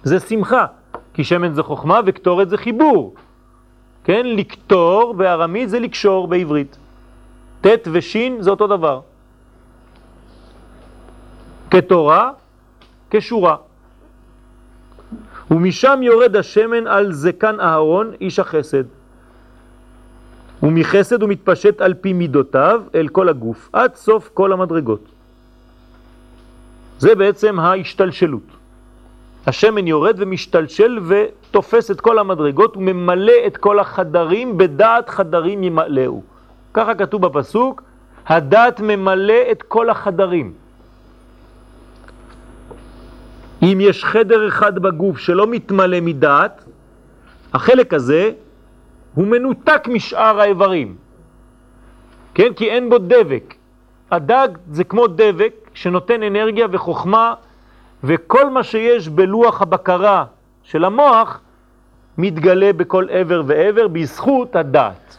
זה 0.03 0.19
שמחה, 0.19 0.65
כי 1.13 1.23
שמן 1.23 1.53
זה 1.53 1.63
חוכמה 1.63 1.99
וקטורת 2.05 2.49
זה 2.49 2.57
חיבור. 2.57 3.15
כן, 4.03 4.25
לקטור 4.25 5.13
בארמית 5.13 5.69
זה 5.69 5.79
לקשור 5.79 6.27
בעברית. 6.27 6.77
ט' 7.61 7.87
ושין 7.91 8.41
זה 8.41 8.49
אותו 8.49 8.67
דבר. 8.67 9.01
כתורה, 11.71 12.31
כשורה. 13.09 13.55
ומשם 15.51 15.99
יורד 16.03 16.35
השמן 16.35 16.87
על 16.87 17.11
זקן 17.11 17.59
אהרון, 17.59 18.11
איש 18.21 18.39
החסד. 18.39 18.83
ומחסד 20.63 21.21
הוא 21.21 21.29
מתפשט 21.29 21.81
על 21.81 21.93
פי 21.93 22.13
מידותיו 22.13 22.81
אל 22.95 23.07
כל 23.07 23.29
הגוף, 23.29 23.69
עד 23.73 23.95
סוף 23.95 24.29
כל 24.33 24.53
המדרגות. 24.53 25.10
זה 27.01 27.15
בעצם 27.15 27.59
ההשתלשלות. 27.59 28.49
השמן 29.47 29.87
יורד 29.87 30.15
ומשתלשל 30.17 30.99
ותופס 31.07 31.91
את 31.91 32.01
כל 32.01 32.19
המדרגות 32.19 32.77
וממלא 32.77 33.33
את 33.47 33.57
כל 33.57 33.79
החדרים, 33.79 34.57
בדעת 34.57 35.09
חדרים 35.09 35.63
ימלאו. 35.63 36.21
ככה 36.73 36.95
כתוב 36.95 37.21
בפסוק, 37.27 37.81
הדעת 38.27 38.79
ממלא 38.79 39.41
את 39.51 39.63
כל 39.63 39.89
החדרים. 39.89 40.53
אם 43.61 43.77
יש 43.81 44.05
חדר 44.05 44.47
אחד 44.47 44.79
בגוף 44.79 45.17
שלא 45.17 45.47
מתמלא 45.47 46.01
מדעת, 46.01 46.63
החלק 47.53 47.93
הזה 47.93 48.31
הוא 49.13 49.27
מנותק 49.27 49.87
משאר 49.87 50.39
האיברים, 50.39 50.95
כן? 52.33 52.53
כי 52.53 52.69
אין 52.69 52.89
בו 52.89 52.97
דבק. 52.97 53.53
הדג 54.11 54.47
זה 54.71 54.83
כמו 54.83 55.07
דבק 55.07 55.60
שנותן 55.73 56.23
אנרגיה 56.23 56.67
וחוכמה, 56.71 57.33
וכל 58.03 58.49
מה 58.49 58.63
שיש 58.63 59.09
בלוח 59.09 59.61
הבקרה 59.61 60.25
של 60.63 60.85
המוח 60.85 61.39
מתגלה 62.17 62.73
בכל 62.73 63.05
עבר 63.09 63.43
ועבר 63.45 63.87
בזכות 63.87 64.55
הדעת. 64.55 65.17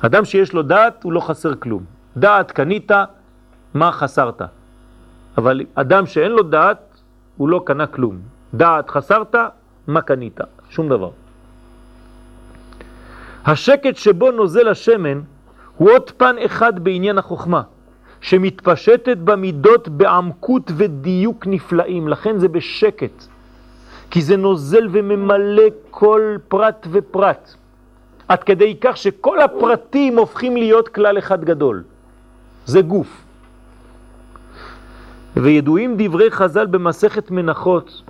אדם 0.00 0.24
שיש 0.24 0.52
לו 0.52 0.62
דעת 0.62 1.02
הוא 1.02 1.12
לא 1.12 1.20
חסר 1.20 1.54
כלום. 1.54 1.84
דעת 2.16 2.50
קנית, 2.50 2.90
מה 3.74 3.92
חסרת? 3.92 4.42
אבל 5.38 5.60
אדם 5.74 6.06
שאין 6.06 6.32
לו 6.32 6.42
דעת 6.42 7.00
הוא 7.36 7.48
לא 7.48 7.62
קנה 7.66 7.86
כלום. 7.86 8.18
דעת 8.54 8.90
חסרת, 8.90 9.34
מה 9.86 10.00
קנית? 10.00 10.40
שום 10.70 10.88
דבר. 10.88 11.10
השקט 13.44 13.96
שבו 13.96 14.30
נוזל 14.30 14.68
השמן 14.68 15.20
הוא 15.76 15.90
עוד 15.90 16.10
פן 16.10 16.36
אחד 16.46 16.78
בעניין 16.84 17.18
החוכמה, 17.18 17.62
שמתפשטת 18.22 19.16
במידות 19.16 19.88
בעמקות 19.88 20.70
ודיוק 20.76 21.46
נפלאים, 21.46 22.08
לכן 22.08 22.38
זה 22.38 22.48
בשקט, 22.48 23.24
כי 24.10 24.22
זה 24.22 24.36
נוזל 24.36 24.88
וממלא 24.90 25.62
כל 25.90 26.36
פרט 26.48 26.86
ופרט, 26.90 27.54
עד 28.28 28.42
כדי 28.42 28.76
כך 28.80 28.96
שכל 28.96 29.40
הפרטים 29.40 30.18
הופכים 30.18 30.56
להיות 30.56 30.88
כלל 30.88 31.18
אחד 31.18 31.44
גדול. 31.44 31.82
זה 32.66 32.82
גוף. 32.82 33.24
וידועים 35.36 35.94
דברי 35.98 36.30
חז"ל 36.30 36.66
במסכת 36.66 37.30
מנחות, 37.30 38.02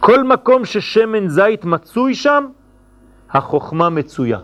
כל 0.00 0.24
מקום 0.24 0.64
ששמן 0.64 1.28
זית 1.28 1.64
מצוי 1.64 2.14
שם, 2.14 2.46
החוכמה 3.30 3.88
מצויה. 3.88 4.38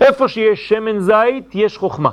איפה 0.00 0.28
שיש 0.28 0.68
שמן 0.68 0.98
זית, 0.98 1.54
יש 1.54 1.78
חוכמה. 1.78 2.10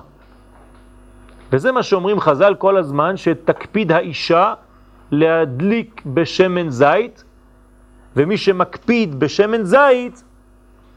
וזה 1.51 1.71
מה 1.71 1.83
שאומרים 1.83 2.19
חז"ל 2.19 2.55
כל 2.57 2.77
הזמן, 2.77 3.17
שתקפיד 3.17 3.91
האישה 3.91 4.53
להדליק 5.11 6.01
בשמן 6.05 6.69
זית, 6.69 7.23
ומי 8.15 8.37
שמקפיד 8.37 9.19
בשמן 9.19 9.63
זית, 9.63 10.23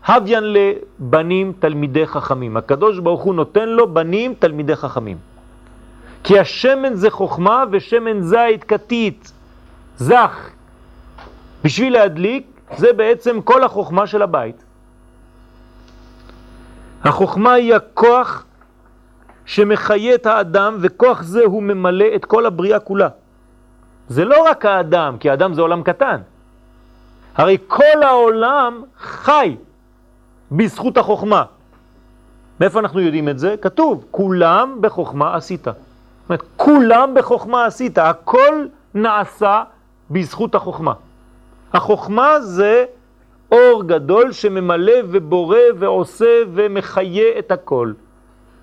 הוויין 0.07 0.45
לבנים 0.53 1.53
תלמידי 1.59 2.07
חכמים. 2.07 2.57
הקדוש 2.57 2.99
ברוך 2.99 3.23
הוא 3.23 3.35
נותן 3.35 3.69
לו 3.69 3.95
בנים 3.95 4.35
תלמידי 4.39 4.77
חכמים. 4.77 5.17
כי 6.25 6.39
השמן 6.39 6.95
זה 6.95 7.11
חוכמה 7.11 7.65
ושמן 7.71 8.23
זית 8.23 8.65
קטית, 8.65 9.33
זך. 9.97 10.51
בשביל 11.65 11.93
להדליק 11.93 12.47
זה 12.77 12.93
בעצם 12.93 13.41
כל 13.43 13.65
החוכמה 13.65 14.07
של 14.07 14.23
הבית. 14.23 14.65
החוכמה 17.05 17.53
היא 17.53 17.75
הכוח 17.75 18.45
שמחיה 19.45 20.15
את 20.15 20.27
האדם, 20.27 20.79
וכוח 20.81 21.23
זה 21.23 21.45
הוא 21.45 21.63
ממלא 21.63 22.07
את 22.17 22.25
כל 22.25 22.47
הבריאה 22.47 22.81
כולה. 22.81 23.09
זה 24.09 24.25
לא 24.25 24.45
רק 24.51 24.65
האדם, 24.65 25.17
כי 25.21 25.31
האדם 25.31 25.55
זה 25.55 25.61
עולם 25.61 25.83
קטן. 25.83 26.21
הרי 27.35 27.59
כל 27.67 28.03
העולם 28.03 28.83
חי 28.99 29.57
בזכות 30.53 30.97
החוכמה. 30.97 31.45
מאיפה 32.61 32.81
אנחנו 32.81 33.01
יודעים 33.01 33.29
את 33.29 33.39
זה? 33.39 33.55
כתוב, 33.63 34.05
כולם 34.11 34.79
בחוכמה 34.81 35.37
עשית. 35.37 35.65
זאת 35.65 35.75
אומרת, 36.29 36.43
כולם 36.57 37.15
בחוכמה 37.15 37.65
עשית, 37.65 37.99
הכל 37.99 38.67
נעשה 38.95 39.63
בזכות 40.11 40.55
החוכמה. 40.55 40.93
החוכמה 41.73 42.41
זה 42.41 42.85
אור 43.53 43.83
גדול 43.87 44.33
שממלא 44.33 44.93
ובורא 45.11 45.59
ועושה 45.79 46.43
ומחיה 46.53 47.39
את 47.39 47.51
הכל. 47.51 47.93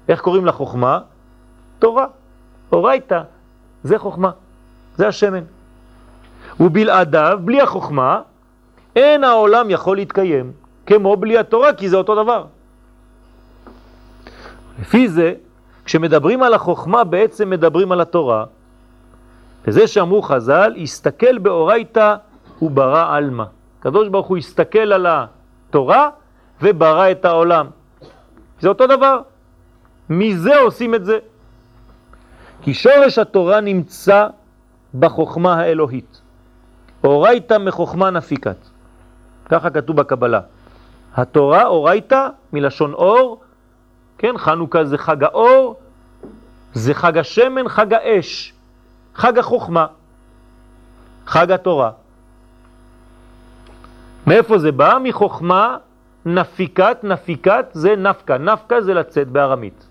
איך 0.09 0.21
קוראים 0.21 0.45
לחוכמה? 0.45 0.99
תורה, 1.79 2.07
אורייתא, 2.71 3.21
זה 3.83 3.99
חוכמה, 3.99 4.31
זה 4.95 5.07
השמן. 5.07 5.43
ובלעדיו, 6.59 7.39
בלי 7.43 7.61
החוכמה, 7.61 8.21
אין 8.95 9.23
העולם 9.23 9.69
יכול 9.69 9.97
להתקיים, 9.97 10.51
כמו 10.85 11.17
בלי 11.17 11.37
התורה, 11.37 11.73
כי 11.73 11.89
זה 11.89 11.97
אותו 11.97 12.23
דבר. 12.23 12.45
לפי 14.79 15.09
זה, 15.09 15.33
כשמדברים 15.85 16.43
על 16.43 16.53
החוכמה, 16.53 17.03
בעצם 17.03 17.49
מדברים 17.49 17.91
על 17.91 18.01
התורה. 18.01 18.45
וזה 19.67 19.87
שאמרו 19.87 20.21
חז"ל, 20.21 20.73
הסתכל 20.81 21.37
באורייתא 21.37 22.15
וברא 22.61 23.17
אלמה. 23.17 23.45
הקדוש 23.85 24.07
ברוך 24.07 24.27
הוא 24.27 24.37
הסתכל 24.37 24.93
על 24.93 25.07
התורה 25.09 26.09
וברא 26.61 27.11
את 27.11 27.25
העולם. 27.25 27.67
זה 28.59 28.69
אותו 28.69 28.87
דבר. 28.87 29.21
מזה 30.09 30.59
עושים 30.59 30.95
את 30.95 31.05
זה. 31.05 31.19
כי 32.61 32.73
שורש 32.73 33.19
התורה 33.19 33.61
נמצא 33.61 34.27
בחוכמה 34.99 35.53
האלוהית. 35.53 36.21
אורייתא 37.03 37.57
מחוכמה 37.57 38.09
נפיקת. 38.09 38.57
ככה 39.49 39.69
כתוב 39.69 39.95
בקבלה. 39.95 40.41
התורה 41.15 41.65
אורייתא 41.65 42.27
מלשון 42.53 42.93
אור, 42.93 43.41
כן, 44.17 44.37
חנוכה 44.37 44.85
זה 44.85 44.97
חג 44.97 45.23
האור, 45.23 45.75
זה 46.73 46.93
חג 46.93 47.17
השמן, 47.17 47.69
חג 47.69 47.93
האש, 47.93 48.53
חג 49.15 49.37
החוכמה, 49.37 49.85
חג 51.25 51.51
התורה. 51.51 51.91
מאיפה 54.27 54.57
זה 54.57 54.71
בא? 54.71 54.97
מחוכמה 55.03 55.77
נפיקת, 56.25 56.97
נפיקת 57.03 57.65
זה 57.71 57.95
נפקה, 57.95 58.37
נפקה 58.37 58.81
זה 58.81 58.93
לצאת 58.93 59.27
בארמית. 59.27 59.87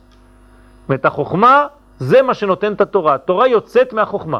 אומרת, 0.89 1.05
החוכמה 1.05 1.67
זה 1.99 2.23
מה 2.23 2.35
שנותן 2.35 2.73
את 2.73 2.81
התורה. 2.81 3.15
התורה 3.15 3.49
יוצאת 3.49 3.93
מהחוכמה, 3.93 4.39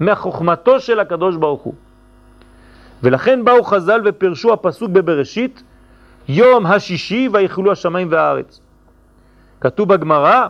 מהחוכמתו 0.00 0.80
של 0.80 1.00
הקדוש 1.00 1.36
ברוך 1.36 1.62
הוא. 1.62 1.74
ולכן 3.02 3.44
באו 3.44 3.62
חז"ל 3.64 4.00
ופרשו 4.04 4.52
הפסוק 4.52 4.90
בבראשית, 4.90 5.62
יום 6.28 6.66
השישי 6.66 7.28
ויחלו 7.32 7.72
השמיים 7.72 8.08
והארץ. 8.10 8.60
כתוב 9.60 9.88
בגמרא, 9.88 10.46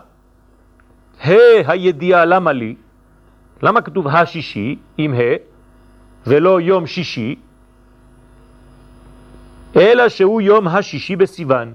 ה 1.25 1.33
הידיעה 1.67 2.25
למה 2.25 2.53
לי? 2.53 2.75
למה 3.63 3.81
כתוב 3.83 4.09
השישי 4.09 4.79
עם 4.99 5.15
ה 5.15 5.19
ולא 6.27 6.61
יום 6.61 6.87
שישי? 6.87 7.37
אלא 9.77 10.09
שהוא 10.09 10.41
יום 10.41 10.69
השישי 10.69 11.17
בסיוון, 11.17 11.73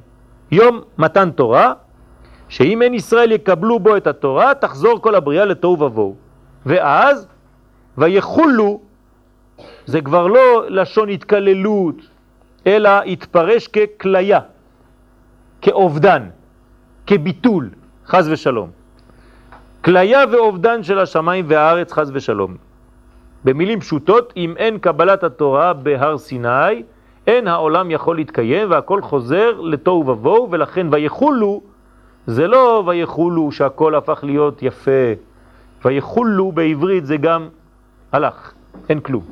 יום 0.51 0.81
מתן 0.97 1.31
תורה, 1.31 1.73
שאם 2.49 2.81
אין 2.81 2.93
ישראל 2.93 3.31
יקבלו 3.31 3.79
בו 3.79 3.97
את 3.97 4.07
התורה, 4.07 4.55
תחזור 4.55 5.01
כל 5.01 5.15
הבריאה 5.15 5.45
לתוהו 5.45 5.79
ובוהו. 5.79 6.15
ואז, 6.65 7.27
ויחולו, 7.97 8.81
זה 9.85 10.01
כבר 10.01 10.27
לא 10.27 10.69
לשון 10.69 11.09
התקללות, 11.09 11.95
אלא 12.67 12.89
התפרש 12.89 13.67
ככליה, 13.67 14.39
כאובדן, 15.61 16.29
כביטול, 17.07 17.69
חז 18.05 18.29
ושלום. 18.29 18.69
כליה 19.83 20.23
ואובדן 20.31 20.83
של 20.83 20.99
השמיים 20.99 21.45
והארץ, 21.47 21.91
חז 21.91 22.11
ושלום. 22.13 22.57
במילים 23.43 23.79
פשוטות, 23.79 24.33
אם 24.37 24.53
אין 24.57 24.77
קבלת 24.77 25.23
התורה 25.23 25.73
בהר 25.73 26.17
סיני, 26.17 26.83
אין 27.27 27.47
העולם 27.47 27.91
יכול 27.91 28.15
להתקיים 28.15 28.71
והכל 28.71 29.01
חוזר 29.01 29.61
לתוהו 29.61 30.07
ובוהו, 30.07 30.47
ולכן 30.51 30.87
ויחולו, 30.91 31.61
זה 32.27 32.47
לא 32.47 32.83
ויחולו 32.87 33.51
שהכל 33.51 33.95
הפך 33.95 34.23
להיות 34.23 34.63
יפה, 34.63 35.13
ויחולו 35.85 36.51
בעברית 36.51 37.05
זה 37.05 37.17
גם 37.17 37.49
הלך, 38.11 38.53
אין 38.89 38.99
כלום. 38.99 39.23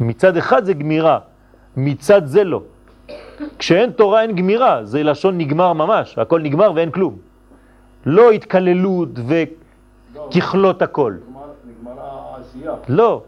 מצד 0.00 0.36
אחד 0.36 0.64
זה 0.64 0.72
גמירה, 0.72 1.18
מצד 1.76 2.26
זה 2.26 2.44
לא. 2.44 2.62
כשאין 3.58 3.90
תורה 3.90 4.22
אין 4.22 4.36
גמירה, 4.36 4.84
זה 4.84 5.02
לשון 5.02 5.38
נגמר 5.38 5.72
ממש, 5.72 6.18
הכל 6.18 6.40
נגמר 6.40 6.72
ואין 6.74 6.90
כלום. 6.90 7.16
לא 8.06 8.30
התקללות 8.30 9.08
וככלות 9.28 10.82
הכל. 10.82 11.14
נגמרה 11.64 12.34
העשייה. 12.34 12.74
לא. 12.88 13.22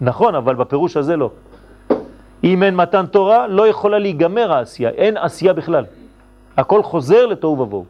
נכון, 0.00 0.34
אבל 0.34 0.54
בפירוש 0.54 0.96
הזה 0.96 1.16
לא. 1.16 1.30
אם 2.44 2.62
אין 2.62 2.76
מתן 2.76 3.06
תורה, 3.06 3.46
לא 3.46 3.68
יכולה 3.68 3.98
להיגמר 3.98 4.52
העשייה, 4.52 4.90
אין 4.90 5.16
עשייה 5.16 5.52
בכלל. 5.52 5.84
הכל 6.56 6.82
חוזר 6.82 7.26
לתוהו 7.26 7.58
ובוהו. 7.58 7.84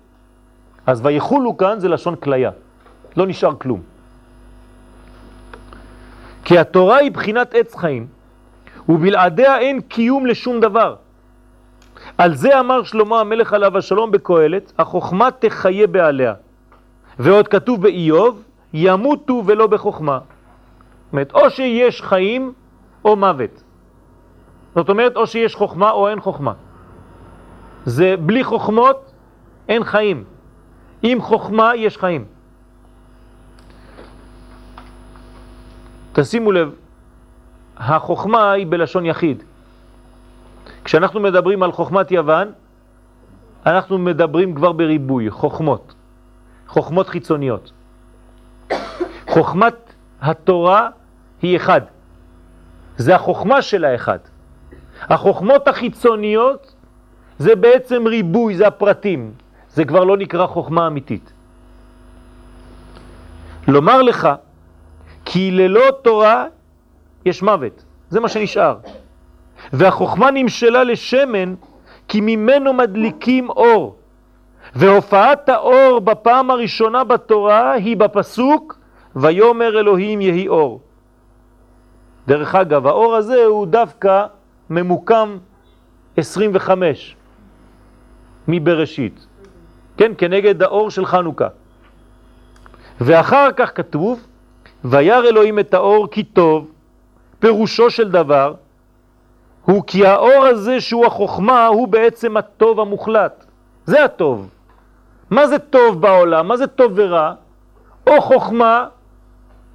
אז 0.87 1.01
ויחולו 1.05 1.57
כאן 1.57 1.81
זה 1.81 1.89
לשון 1.89 2.17
כליה, 2.17 2.51
לא 3.17 3.27
נשאר 3.27 3.55
כלום. 3.59 3.81
כי 6.45 6.59
התורה 6.59 6.97
היא 6.97 7.11
בחינת 7.11 7.55
עץ 7.55 7.75
חיים, 7.75 8.07
ובלעדיה 8.89 9.59
אין 9.59 9.81
קיום 9.81 10.27
לשום 10.27 10.61
דבר. 10.61 10.97
על 12.19 12.35
זה 12.35 12.61
אמר 12.61 12.83
שלמה 12.83 13.21
המלך 13.21 13.53
עליו 13.53 13.79
השלום 13.79 14.11
בקהלת, 14.11 14.73
החוכמה 14.79 15.29
תחיה 15.31 15.87
בעליה. 15.87 16.35
ועוד 17.19 17.49
כתוב 17.49 17.83
באיוב, 17.83 18.43
ימותו 18.75 19.43
ולא 19.47 19.67
בחוכמה. 19.67 20.19
אומרת, 21.13 21.33
או 21.35 21.51
שיש 21.51 22.03
חיים 22.03 22.53
או 23.05 23.17
מוות. 23.17 23.63
זאת 24.75 24.89
אומרת, 24.89 25.17
או 25.17 25.27
שיש 25.27 25.55
חוכמה 25.55 25.91
או 25.91 26.09
אין 26.09 26.21
חוכמה. 26.21 26.53
זה 27.85 28.15
בלי 28.21 28.45
חוכמות 28.45 29.13
אין 29.69 29.85
חיים. 29.85 30.25
עם 31.03 31.21
חוכמה 31.21 31.77
יש 31.77 31.99
חיים. 31.99 32.25
תשימו 36.13 36.53
לב, 36.53 36.75
החוכמה 37.77 38.53
היא 38.53 38.67
בלשון 38.67 39.07
יחיד. 39.07 39.43
כשאנחנו 40.85 41.21
מדברים 41.21 41.63
על 41.63 41.73
חוכמת 41.73 42.11
יוון, 42.11 42.53
אנחנו 43.67 43.99
מדברים 43.99 44.55
כבר 44.55 44.73
בריבוי, 44.73 45.31
חוכמות, 45.31 45.95
חוכמות 46.69 47.09
חיצוניות. 47.09 47.73
חוכמת 49.29 49.86
התורה 50.27 50.89
היא 51.43 51.57
אחד, 51.57 51.81
זה 52.97 53.15
החוכמה 53.15 53.63
של 53.63 53.85
האחד. 53.85 54.19
החוכמות 55.01 55.69
החיצוניות 55.69 56.75
זה 57.39 57.57
בעצם 57.57 58.07
ריבוי, 58.07 58.57
זה 58.57 58.67
הפרטים, 58.67 59.33
זה 59.69 59.85
כבר 59.85 60.05
לא 60.05 60.17
נקרא 60.17 60.47
חוכמה 60.47 60.87
אמיתית. 60.87 61.33
לומר 63.69 64.03
לך, 64.03 64.29
כי 65.25 65.51
ללא 65.51 65.85
תורה 66.03 66.47
יש 67.25 67.43
מוות, 67.43 67.85
זה 68.11 68.21
מה 68.21 68.29
שנשאר. 68.29 68.79
והחוכמה 69.73 70.31
נמשלה 70.31 70.85
לשמן 70.85 71.55
כי 72.09 72.21
ממנו 72.21 72.73
מדליקים 72.73 73.51
אור. 73.51 73.97
והופעת 74.75 75.49
האור 75.49 76.01
בפעם 76.01 76.51
הראשונה 76.51 77.05
בתורה 77.05 77.73
היא 77.73 77.97
בפסוק 77.97 78.79
ויומר 79.17 79.81
אלוהים 79.81 80.21
יהי 80.21 80.49
אור. 80.49 80.81
דרך 82.29 82.55
אגב, 82.55 82.87
האור 82.87 83.15
הזה 83.15 83.45
הוא 83.45 83.67
דווקא 83.67 84.27
ממוקם 84.71 85.39
25 86.17 87.17
מבראשית, 88.49 89.27
כן, 89.97 90.13
כנגד 90.19 90.63
האור 90.63 90.91
של 90.91 91.07
חנוכה. 91.07 91.49
ואחר 93.01 93.53
כך 93.57 93.77
כתוב, 93.77 94.27
וירא 94.85 95.29
אלוהים 95.29 95.59
את 95.59 95.75
האור 95.75 96.09
כי 96.11 96.25
טוב, 96.25 96.71
פירושו 97.39 97.91
של 97.91 98.11
דבר, 98.11 98.55
הוא 99.65 99.83
כי 99.87 100.07
האור 100.07 100.45
הזה 100.45 100.81
שהוא 100.81 101.07
החוכמה 101.07 101.67
הוא 101.67 101.89
בעצם 101.89 102.37
הטוב 102.37 102.81
המוחלט. 102.81 103.45
זה 103.87 104.05
הטוב. 104.05 104.49
מה 105.31 105.47
זה 105.47 105.59
טוב 105.59 106.01
בעולם? 106.01 106.49
מה 106.49 106.57
זה 106.57 106.67
טוב 106.67 106.93
ורע? 106.95 107.33
או 108.07 108.21
חוכמה 108.21 108.87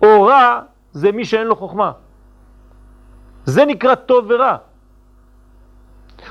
או 0.03 0.23
רע 0.23 0.61
זה 0.91 1.11
מי 1.11 1.25
שאין 1.25 1.47
לו 1.47 1.55
חוכמה. 1.55 1.91
זה 3.45 3.65
נקרא 3.65 3.95
טוב 3.95 4.25
ורע. 4.29 4.57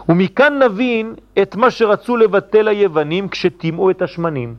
ומכאן 0.08 0.62
נבין 0.62 1.14
את 1.42 1.56
מה 1.56 1.70
שרצו 1.70 2.16
לבטל 2.16 2.68
היוונים 2.68 3.28
כשטימאו 3.28 3.90
את 3.90 4.02
השמנים. 4.02 4.54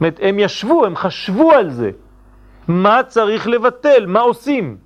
אומרת, 0.00 0.18
הם 0.22 0.38
ישבו, 0.38 0.86
הם 0.86 0.96
חשבו 0.96 1.52
על 1.52 1.70
זה. 1.70 1.90
מה 2.68 3.02
צריך 3.02 3.46
לבטל? 3.46 4.06
מה 4.06 4.20
עושים? 4.20 4.76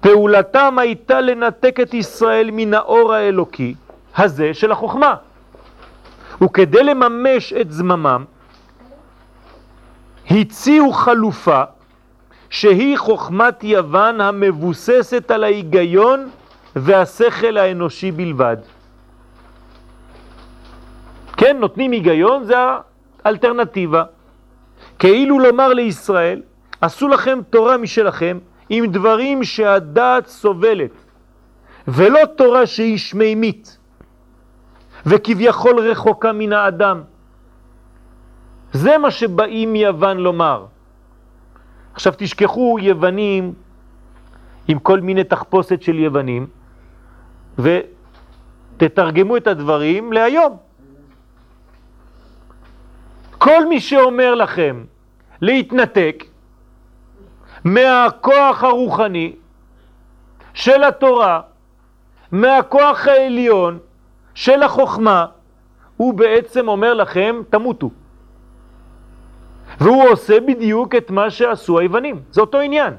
פעולתם 0.00 0.78
הייתה 0.78 1.20
לנתק 1.20 1.80
את 1.82 1.94
ישראל 1.94 2.50
מן 2.52 2.74
האור 2.74 3.12
האלוקי 3.12 3.74
הזה 4.16 4.54
של 4.54 4.72
החוכמה. 4.72 5.14
וכדי 6.42 6.82
לממש 6.82 7.52
את 7.52 7.72
זממם, 7.72 8.24
הציעו 10.30 10.92
חלופה 10.92 11.62
שהיא 12.50 12.98
חוכמת 12.98 13.64
יוון 13.64 14.20
המבוססת 14.20 15.30
על 15.30 15.44
ההיגיון 15.44 16.28
והשכל 16.76 17.56
האנושי 17.56 18.10
בלבד. 18.10 18.56
כן, 21.36 21.56
נותנים 21.60 21.92
היגיון, 21.92 22.44
זה 22.44 22.54
האלטרנטיבה. 23.24 24.04
כאילו 24.98 25.38
לומר 25.38 25.68
לישראל, 25.68 26.42
עשו 26.80 27.08
לכם 27.08 27.38
תורה 27.50 27.76
משלכם 27.76 28.38
עם 28.68 28.86
דברים 28.86 29.44
שהדעת 29.44 30.26
סובלת, 30.26 30.90
ולא 31.88 32.20
תורה 32.36 32.66
שהיא 32.66 32.98
שמימית, 32.98 33.78
וכביכול 35.06 35.80
רחוקה 35.80 36.32
מן 36.32 36.52
האדם. 36.52 37.02
זה 38.72 38.98
מה 38.98 39.10
שבאים 39.10 39.76
יוון 39.76 40.18
לומר. 40.18 40.66
עכשיו 41.94 42.12
תשכחו 42.16 42.76
יוונים 42.80 43.54
עם 44.68 44.78
כל 44.78 45.00
מיני 45.00 45.24
תחפושת 45.24 45.82
של 45.82 45.98
יוונים, 45.98 46.46
ותתרגמו 47.58 49.36
את 49.36 49.46
הדברים 49.46 50.12
להיום. 50.12 50.56
כל 53.38 53.66
מי 53.68 53.80
שאומר 53.80 54.34
לכם 54.34 54.84
להתנתק 55.40 56.24
מהכוח 57.64 58.64
הרוחני 58.64 59.36
של 60.54 60.84
התורה, 60.84 61.40
מהכוח 62.32 63.06
העליון 63.06 63.78
של 64.34 64.62
החוכמה, 64.62 65.26
הוא 65.96 66.14
בעצם 66.14 66.68
אומר 66.68 66.94
לכם, 66.94 67.36
תמותו. 67.50 67.90
והוא 69.80 70.08
עושה 70.08 70.40
בדיוק 70.40 70.94
את 70.94 71.10
מה 71.10 71.30
שעשו 71.30 71.78
היוונים, 71.78 72.20
זה 72.30 72.40
אותו 72.40 72.60
עניין. 72.60 72.94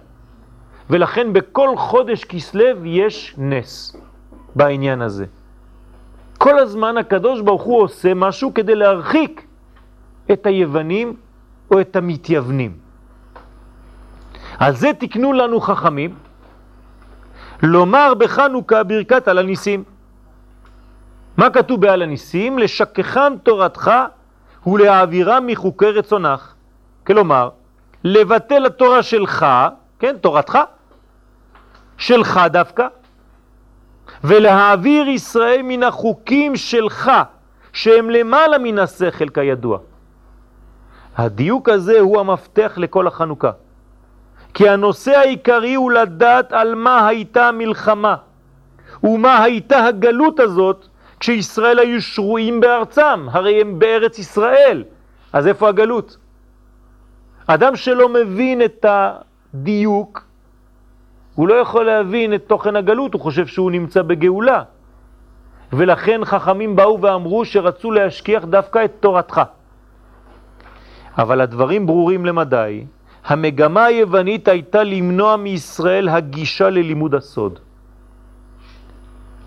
ולכן 0.89 1.33
בכל 1.33 1.77
חודש 1.77 2.25
כסלב 2.25 2.85
יש 2.85 3.35
נס 3.37 3.95
בעניין 4.55 5.01
הזה. 5.01 5.25
כל 6.37 6.59
הזמן 6.59 6.97
הקדוש 6.97 7.41
ברוך 7.41 7.63
הוא 7.63 7.81
עושה 7.81 8.13
משהו 8.13 8.53
כדי 8.53 8.75
להרחיק 8.75 9.45
את 10.31 10.45
היוונים 10.45 11.15
או 11.71 11.81
את 11.81 11.95
המתייוונים. 11.95 12.77
על 14.57 14.75
זה 14.75 14.91
תקנו 14.99 15.33
לנו 15.33 15.61
חכמים, 15.61 16.15
לומר 17.63 18.13
בחנוכה 18.13 18.83
ברכת 18.83 19.27
על 19.27 19.37
הניסים. 19.37 19.83
מה 21.37 21.49
כתוב 21.49 21.81
בעל 21.81 22.01
הניסים? 22.01 22.59
לשכחם 22.59 23.33
תורתך 23.43 23.91
ולהעבירם 24.67 25.47
מחוקי 25.47 25.85
רצונך. 25.85 26.53
כלומר, 27.07 27.49
לבטל 28.03 28.65
התורה 28.65 29.03
שלך, 29.03 29.45
כן, 29.99 30.15
תורתך, 30.21 30.59
שלך 31.97 32.39
דווקא, 32.51 32.87
ולהעביר 34.23 35.07
ישראל 35.07 35.61
מן 35.63 35.83
החוקים 35.83 36.55
שלך, 36.55 37.11
שהם 37.73 38.09
למעלה 38.09 38.57
מן 38.57 38.79
השכל 38.79 39.29
כידוע. 39.29 39.77
הדיוק 41.17 41.69
הזה 41.69 41.99
הוא 41.99 42.19
המפתח 42.19 42.73
לכל 42.77 43.07
החנוכה. 43.07 43.51
כי 44.53 44.69
הנושא 44.69 45.17
העיקרי 45.17 45.73
הוא 45.73 45.91
לדעת 45.91 46.53
על 46.53 46.75
מה 46.75 47.07
הייתה 47.07 47.47
המלחמה 47.47 48.15
ומה 49.03 49.43
הייתה 49.43 49.85
הגלות 49.85 50.39
הזאת 50.39 50.87
כשישראל 51.19 51.79
היו 51.79 52.01
שרויים 52.01 52.59
בארצם, 52.59 53.27
הרי 53.31 53.61
הם 53.61 53.79
בארץ 53.79 54.19
ישראל, 54.19 54.83
אז 55.33 55.47
איפה 55.47 55.69
הגלות? 55.69 56.17
אדם 57.53 57.75
שלא 57.75 58.09
מבין 58.09 58.61
את 58.61 58.85
הדיוק, 58.85 60.23
הוא 61.35 61.47
לא 61.47 61.53
יכול 61.53 61.85
להבין 61.85 62.33
את 62.33 62.43
תוכן 62.47 62.75
הגלות, 62.75 63.13
הוא 63.13 63.21
חושב 63.21 63.47
שהוא 63.47 63.71
נמצא 63.71 64.01
בגאולה. 64.01 64.63
ולכן 65.73 66.25
חכמים 66.25 66.75
באו 66.75 67.01
ואמרו 67.01 67.45
שרצו 67.45 67.91
להשכיח 67.91 68.45
דווקא 68.45 68.85
את 68.85 68.91
תורתך. 68.99 69.41
אבל 71.17 71.41
הדברים 71.41 71.85
ברורים 71.85 72.25
למדי. 72.25 72.85
המגמה 73.25 73.85
היוונית 73.85 74.47
הייתה 74.47 74.83
למנוע 74.83 75.35
מישראל 75.35 76.09
הגישה 76.09 76.69
ללימוד 76.69 77.15
הסוד. 77.15 77.59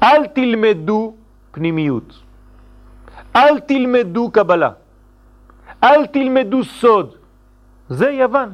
אל 0.02 0.26
תלמדו 0.26 1.14
פנימיות, 1.50 2.22
אל 3.36 3.60
תלמדו 3.60 4.30
קבלה, 4.30 4.70
אל 5.84 6.06
תלמדו 6.06 6.64
סוד. 6.64 7.23
זה 7.88 8.10
יוון. 8.10 8.52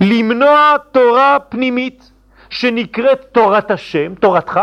למנוע 0.00 0.76
תורה 0.90 1.38
פנימית 1.48 2.12
שנקראת 2.50 3.24
תורת 3.32 3.70
השם, 3.70 4.14
תורתך, 4.14 4.60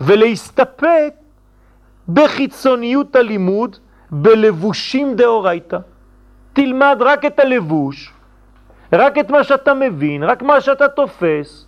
ולהסתפק 0.00 1.14
בחיצוניות 2.08 3.16
הלימוד 3.16 3.76
בלבושים 4.10 5.16
דאורייתא. 5.16 5.78
תלמד 6.52 6.96
רק 7.00 7.24
את 7.24 7.38
הלבוש, 7.38 8.12
רק 8.92 9.18
את 9.18 9.30
מה 9.30 9.44
שאתה 9.44 9.74
מבין, 9.74 10.24
רק 10.24 10.42
מה 10.42 10.60
שאתה 10.60 10.88
תופס. 10.88 11.66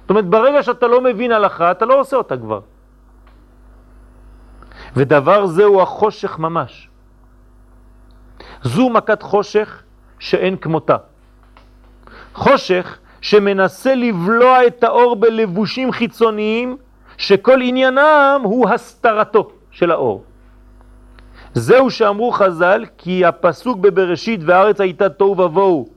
זאת 0.00 0.10
אומרת, 0.10 0.26
ברגע 0.26 0.62
שאתה 0.62 0.86
לא 0.86 1.00
מבין 1.00 1.32
הלכה, 1.32 1.70
אתה 1.70 1.84
לא 1.84 2.00
עושה 2.00 2.16
אותה 2.16 2.36
כבר. 2.36 2.60
ודבר 4.96 5.46
זה 5.46 5.64
הוא 5.64 5.82
החושך 5.82 6.38
ממש. 6.38 6.91
זו 8.62 8.90
מכת 8.90 9.22
חושך 9.22 9.82
שאין 10.18 10.56
כמותה. 10.56 10.96
חושך 12.34 12.98
שמנסה 13.20 13.94
לבלוע 13.94 14.66
את 14.66 14.84
האור 14.84 15.16
בלבושים 15.16 15.92
חיצוניים 15.92 16.76
שכל 17.18 17.60
עניינם 17.62 18.40
הוא 18.42 18.68
הסתרתו 18.68 19.50
של 19.70 19.90
האור. 19.90 20.24
זהו 21.54 21.90
שאמרו 21.90 22.32
חז"ל, 22.32 22.84
כי 22.98 23.24
הפסוק 23.24 23.78
בבראשית 23.78 24.40
והארץ 24.44 24.80
הייתה 24.80 25.08
תוהו 25.08 25.38
ובוהו 25.38 25.88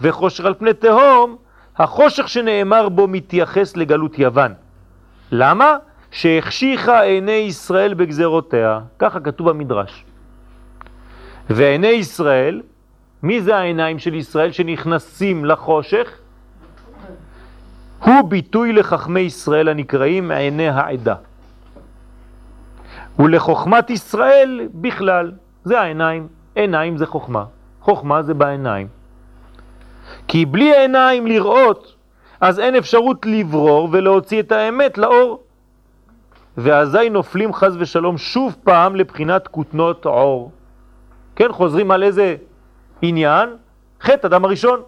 וחושך 0.00 0.44
על 0.44 0.54
פני 0.54 0.72
תהום, 0.72 1.36
החושך 1.76 2.28
שנאמר 2.28 2.88
בו 2.88 3.08
מתייחס 3.08 3.76
לגלות 3.76 4.18
יוון. 4.18 4.52
למה? 5.32 5.76
שהחשיכה 6.10 7.02
עיני 7.02 7.32
ישראל 7.32 7.94
בגזרותיה, 7.94 8.80
ככה 8.98 9.20
כתוב 9.20 9.50
במדרש. 9.50 10.04
ועיני 11.50 11.86
ישראל, 11.86 12.62
מי 13.22 13.40
זה 13.40 13.56
העיניים 13.56 13.98
של 13.98 14.14
ישראל 14.14 14.52
שנכנסים 14.52 15.44
לחושך? 15.44 16.18
הוא 18.04 18.22
ביטוי 18.28 18.72
לחכמי 18.72 19.20
ישראל 19.20 19.68
הנקראים 19.68 20.30
עיני 20.30 20.68
העדה. 20.68 21.14
ולחוכמת 23.18 23.90
ישראל 23.90 24.68
בכלל, 24.74 25.32
זה 25.64 25.80
העיניים, 25.80 26.28
עיניים 26.54 26.96
זה 26.96 27.06
חוכמה, 27.06 27.44
חוכמה 27.80 28.22
זה 28.22 28.34
בעיניים. 28.34 28.86
כי 30.28 30.46
בלי 30.46 30.76
עיניים 30.76 31.26
לראות, 31.26 31.94
אז 32.40 32.58
אין 32.58 32.76
אפשרות 32.76 33.26
לברור 33.26 33.88
ולהוציא 33.92 34.40
את 34.40 34.52
האמת 34.52 34.98
לאור. 34.98 35.42
ואזי 36.56 37.10
נופלים 37.10 37.52
חז 37.52 37.76
ושלום 37.78 38.18
שוב 38.18 38.56
פעם 38.64 38.96
לבחינת 38.96 39.48
כותנות 39.48 40.06
עור. 40.06 40.50
כן, 41.42 41.52
חוזרים 41.52 41.90
על 41.90 42.02
איזה 42.02 42.36
עניין? 43.02 43.48
חטא 44.00 44.26
אדם 44.26 44.44
הראשון. 44.44 44.80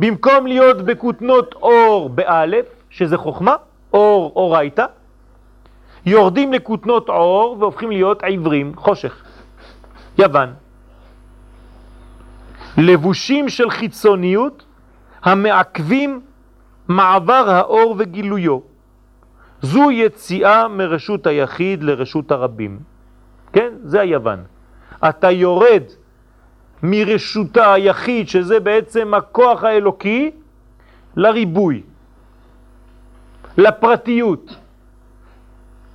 במקום 0.00 0.46
להיות 0.46 0.82
בכותנות 0.82 1.54
אור 1.54 2.08
באלף, 2.08 2.66
שזה 2.90 3.16
חוכמה, 3.16 3.56
אור 3.92 4.32
אורייתא, 4.36 4.86
יורדים 6.06 6.52
לכותנות 6.52 7.08
עור 7.08 7.56
והופכים 7.60 7.90
להיות 7.90 8.22
עיוורים, 8.22 8.72
חושך. 8.76 9.24
יוון. 10.18 10.52
לבושים 12.78 13.48
של 13.48 13.70
חיצוניות 13.70 14.64
המעכבים 15.22 16.20
מעבר 16.88 17.44
האור 17.50 17.94
וגילויו. 17.98 18.58
זו 19.62 19.90
יציאה 19.90 20.68
מרשות 20.68 21.26
היחיד 21.26 21.82
לרשות 21.82 22.32
הרבים. 22.32 22.78
כן? 23.52 23.72
זה 23.82 24.00
היוון. 24.00 24.53
אתה 25.08 25.30
יורד 25.30 25.82
מרשותה 26.82 27.72
היחיד, 27.72 28.28
שזה 28.28 28.60
בעצם 28.60 29.14
הכוח 29.14 29.64
האלוקי, 29.64 30.30
לריבוי, 31.16 31.82
לפרטיות. 33.56 34.56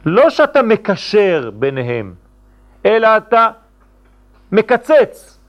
לא 0.05 0.29
שאתה 0.29 0.61
מקשר 0.61 1.51
ביניהם, 1.53 2.13
אלא 2.85 3.17
אתה 3.17 3.49
מקצץ. 4.51 5.39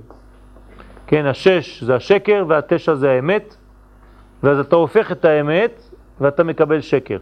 כן, 1.07 1.26
השש 1.26 1.82
זה 1.82 1.95
השקר 1.95 2.45
והתשע 2.49 2.95
זה 2.95 3.11
האמת, 3.11 3.57
ואז 4.43 4.59
אתה 4.59 4.76
הופך 4.76 5.12
את 5.12 5.24
האמת 5.24 5.82
ואתה 6.20 6.45
מקבל 6.45 6.80
שקר. 6.80 7.18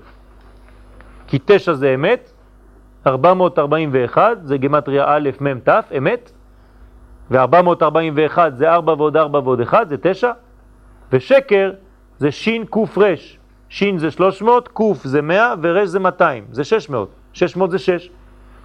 כי 1.27 1.39
תשע 1.45 1.73
זה 1.73 1.95
אמת, 1.95 2.33
441 3.09 4.39
זה 4.43 4.59
גמטריה 4.59 5.05
א' 5.09 5.31
מ' 5.41 5.61
ת', 5.61 5.69
אמת, 5.99 6.33
ו-441 7.31 8.39
זה 8.53 8.71
4 8.71 8.93
ועוד 8.93 9.17
4 9.17 9.39
ועוד 9.39 9.61
1 9.61 9.89
זה 9.89 9.97
9, 10.01 10.31
ושקר 11.13 11.73
זה 12.19 12.31
שין 12.31 12.67
קוף 12.67 12.99
רש, 12.99 13.39
שין 13.69 13.99
זה 13.99 14.11
300, 14.11 14.69
קוף 14.69 15.05
זה 15.05 15.23
100 15.23 15.55
ורש 15.63 15.89
זה 15.89 15.99
200, 15.99 16.45
זה 16.51 16.65
600, 16.65 17.09
600 17.33 17.71
זה 17.71 17.79
6, 17.79 18.11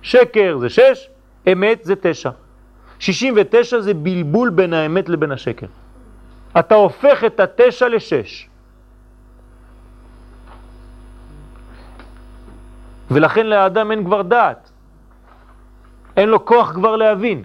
שקר 0.02 0.58
זה 0.58 0.70
6, 0.70 1.10
אמת 1.52 1.80
זה 1.84 1.94
9. 2.02 2.30
69 3.00 3.80
זה 3.80 3.94
בלבול 3.94 4.50
בין 4.50 4.74
האמת 4.74 5.10
לבין 5.10 5.32
השקר. 5.32 5.68
אתה 6.60 6.76
הופך 6.76 7.24
את 7.24 7.40
התשע 7.40 7.90
לשש. 7.90 8.50
ולכן 13.14 13.48
לאדם 13.48 13.92
אין 13.92 14.04
כבר 14.06 14.22
דעת. 14.22 14.72
אין 16.18 16.30
לו 16.30 16.46
כוח 16.46 16.72
כבר 16.72 16.96
להבין. 16.96 17.44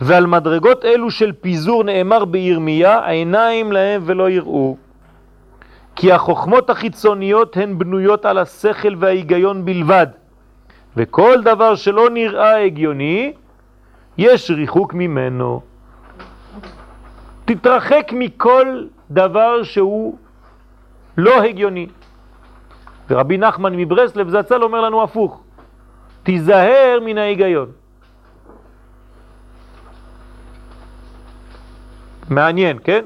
ועל 0.00 0.26
מדרגות 0.26 0.84
אלו 0.84 1.10
של 1.10 1.32
פיזור 1.32 1.84
נאמר 1.84 2.24
בירמיה, 2.24 2.98
העיניים 2.98 3.72
להם 3.72 4.02
ולא 4.04 4.30
יראו. 4.30 4.76
כי 5.96 6.12
החוכמות 6.12 6.70
החיצוניות 6.70 7.56
הן 7.56 7.78
בנויות 7.78 8.24
על 8.24 8.38
השכל 8.38 8.94
וההיגיון 8.98 9.64
בלבד, 9.64 10.06
וכל 10.96 11.42
דבר 11.42 11.74
שלא 11.74 12.10
נראה 12.10 12.64
הגיוני, 12.64 13.32
יש 14.18 14.50
ריחוק 14.50 14.94
ממנו. 14.94 15.60
תתרחק 17.44 18.12
מכל 18.12 18.86
דבר 19.10 19.62
שהוא 19.62 20.18
לא 21.18 21.42
הגיוני. 21.42 21.86
ורבי 23.10 23.38
נחמן 23.38 23.76
מברסלב 23.76 24.28
זצ"ל 24.28 24.62
אומר 24.62 24.80
לנו 24.80 25.02
הפוך, 25.02 25.42
תיזהר 26.22 26.98
מן 27.04 27.18
ההיגיון. 27.18 27.72
מעניין, 32.28 32.78
כן? 32.84 33.04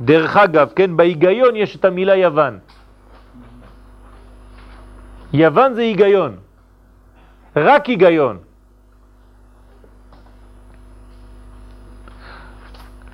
דרך 0.00 0.36
אגב, 0.36 0.72
כן, 0.76 0.96
בהיגיון 0.96 1.56
יש 1.56 1.76
את 1.76 1.84
המילה 1.84 2.16
יוון. 2.16 2.58
יוון 5.32 5.74
זה 5.74 5.80
היגיון, 5.80 6.36
רק 7.56 7.86
היגיון. 7.86 8.38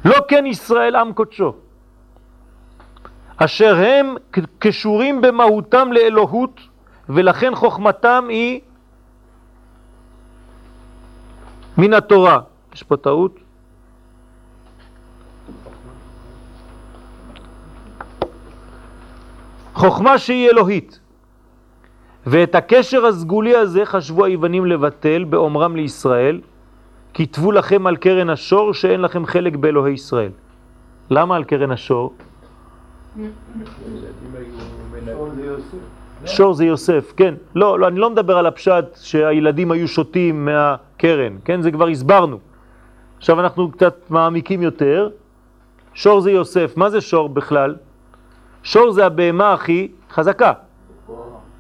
לא 0.05 0.17
כן 0.29 0.47
ישראל 0.47 0.97
עם 0.97 1.13
קודשו, 1.13 1.55
אשר 3.45 3.77
הם 3.77 4.15
קשורים 4.59 5.21
במהותם 5.21 5.93
לאלוהות, 5.93 6.61
ולכן 7.09 7.55
חוכמתם 7.55 8.25
היא 8.29 8.61
מן 11.79 11.93
התורה. 11.93 12.41
יש 12.75 12.83
פה 12.83 12.97
טעות? 12.97 13.39
חוכמה 19.75 20.19
שהיא 20.19 20.51
אלוהית. 20.51 21.01
ואת 22.27 22.55
הקשר 22.55 23.07
הסגולי 23.07 23.57
הזה 23.57 23.87
חשבו 23.87 24.25
היוונים 24.25 24.67
לבטל 24.67 25.25
באומרם 25.25 25.77
לישראל, 25.77 26.41
כתבו 27.15 27.53
לכם 27.53 27.87
על 27.87 27.97
קרן 27.97 28.31
השור 28.31 28.75
שאין 28.75 29.01
לכם 29.01 29.27
חלק 29.27 29.57
באלוהי 29.57 29.93
ישראל. 29.93 30.33
למה 31.11 31.37
על 31.37 31.45
קרן 31.45 31.71
השור? 31.71 32.15
שור 36.27 36.55
זה 36.55 36.65
יוסף, 36.65 37.13
כן. 37.17 37.35
לא, 37.55 37.79
לא, 37.79 37.89
אני 37.89 37.99
לא 37.99 38.11
מדבר 38.11 38.39
על 38.39 38.47
הפשט 38.47 38.85
שהילדים 38.97 39.71
היו 39.71 39.89
שותים 39.89 40.45
מהקרן, 40.45 41.37
כן? 41.45 41.63
זה 41.63 41.71
כבר 41.71 41.89
הסברנו. 41.89 42.39
עכשיו 43.19 43.41
אנחנו 43.41 43.71
קצת 43.71 43.95
מעמיקים 44.11 44.63
יותר. 44.63 45.11
שור 45.95 46.21
זה 46.21 46.31
יוסף. 46.31 46.77
מה 46.77 46.91
זה 46.91 47.01
שור 47.01 47.29
בכלל? 47.29 47.77
שור 48.63 48.91
זה 48.91 49.07
הבהמה 49.07 49.53
הכי 49.53 49.89
חזקה, 50.11 50.53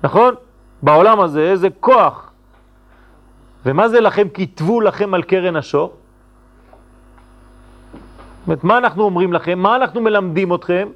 נכון? 0.03 0.35
בעולם 0.83 1.21
הזה 1.21 1.57
זה 1.57 1.69
כוח. 1.81 2.33
ומה 3.67 3.89
זה 3.89 4.01
לכם 4.01 4.29
כתבו 4.35 4.81
לכם 4.81 5.15
על 5.15 5.23
קרן 5.23 5.57
השור? 5.57 5.93
זאת 8.47 8.65
מה 8.65 8.79
אנחנו 8.79 9.03
אומרים 9.03 9.33
לכם? 9.33 9.59
מה 9.59 9.77
אנחנו 9.77 10.01
מלמדים 10.01 10.55
אתכם? 10.55 10.89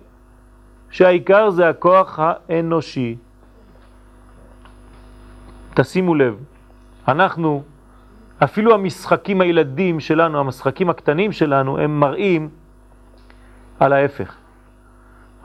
שהעיקר 0.94 1.50
זה 1.50 1.68
הכוח 1.68 2.18
האנושי. 2.22 3.16
תשימו 5.74 6.14
לב, 6.14 6.34
אנחנו, 7.08 7.62
אפילו 8.44 8.74
המשחקים 8.74 9.40
הילדים 9.40 10.00
שלנו, 10.00 10.38
המשחקים 10.38 10.90
הקטנים 10.90 11.32
שלנו, 11.32 11.78
הם 11.78 12.00
מראים 12.00 12.48
על 13.80 13.92
ההפך. 13.92 14.36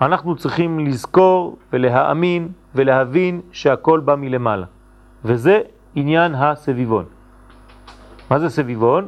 אנחנו 0.01 0.35
צריכים 0.35 0.79
לזכור 0.79 1.57
ולהאמין 1.73 2.49
ולהבין 2.75 3.41
שהכל 3.51 3.99
בא 3.99 4.15
מלמעלה. 4.15 4.65
וזה 5.25 5.61
עניין 5.95 6.35
הסביבון. 6.35 7.05
מה 8.29 8.39
זה 8.39 8.49
סביבון? 8.49 9.07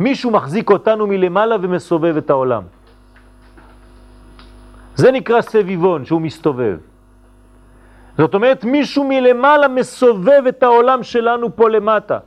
מישהו 0.00 0.30
מחזיק 0.30 0.70
אותנו 0.70 1.06
מלמעלה 1.06 1.56
ומסובב 1.62 2.16
את 2.16 2.30
העולם. 2.30 2.62
זה 4.94 5.12
נקרא 5.12 5.40
סביבון, 5.40 6.04
שהוא 6.04 6.20
מסתובב. 6.20 6.78
זאת 8.18 8.34
אומרת, 8.34 8.64
מישהו 8.64 9.04
מלמעלה 9.08 9.68
מסובב 9.68 10.42
את 10.48 10.62
העולם 10.62 11.02
שלנו 11.02 11.56
פה 11.56 11.68
למטה. 11.68 12.18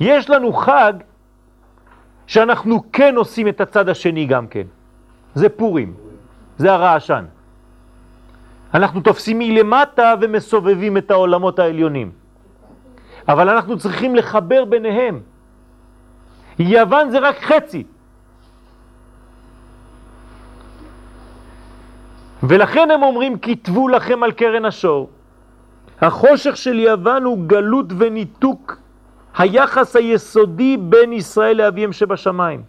יש 0.00 0.30
לנו 0.30 0.52
חג 0.52 0.92
שאנחנו 2.26 2.92
כן 2.92 3.16
עושים 3.16 3.48
את 3.48 3.60
הצד 3.60 3.88
השני 3.88 4.26
גם 4.26 4.46
כן. 4.46 4.66
זה 5.34 5.48
פורים, 5.48 5.94
זה 6.58 6.72
הרעשן. 6.72 7.24
אנחנו 8.74 9.00
תופסים 9.00 9.38
מלמטה 9.38 10.14
ומסובבים 10.20 10.96
את 10.96 11.10
העולמות 11.10 11.58
העליונים. 11.58 12.12
אבל 13.28 13.48
אנחנו 13.48 13.78
צריכים 13.78 14.16
לחבר 14.16 14.64
ביניהם. 14.64 15.20
יוון 16.58 17.10
זה 17.10 17.18
רק 17.18 17.36
חצי. 17.42 17.84
ולכן 22.48 22.90
הם 22.90 23.02
אומרים, 23.02 23.38
כתבו 23.38 23.88
לכם 23.88 24.22
על 24.22 24.32
קרן 24.32 24.64
השור. 24.64 25.10
החושך 26.00 26.56
של 26.56 26.78
יוון 26.78 27.24
הוא 27.24 27.38
גלות 27.46 27.86
וניתוק 27.98 28.76
היחס 29.38 29.96
היסודי 29.96 30.76
בין 30.76 31.12
ישראל 31.12 31.56
לאביהם 31.56 31.92
שבשמיים. 31.92 32.62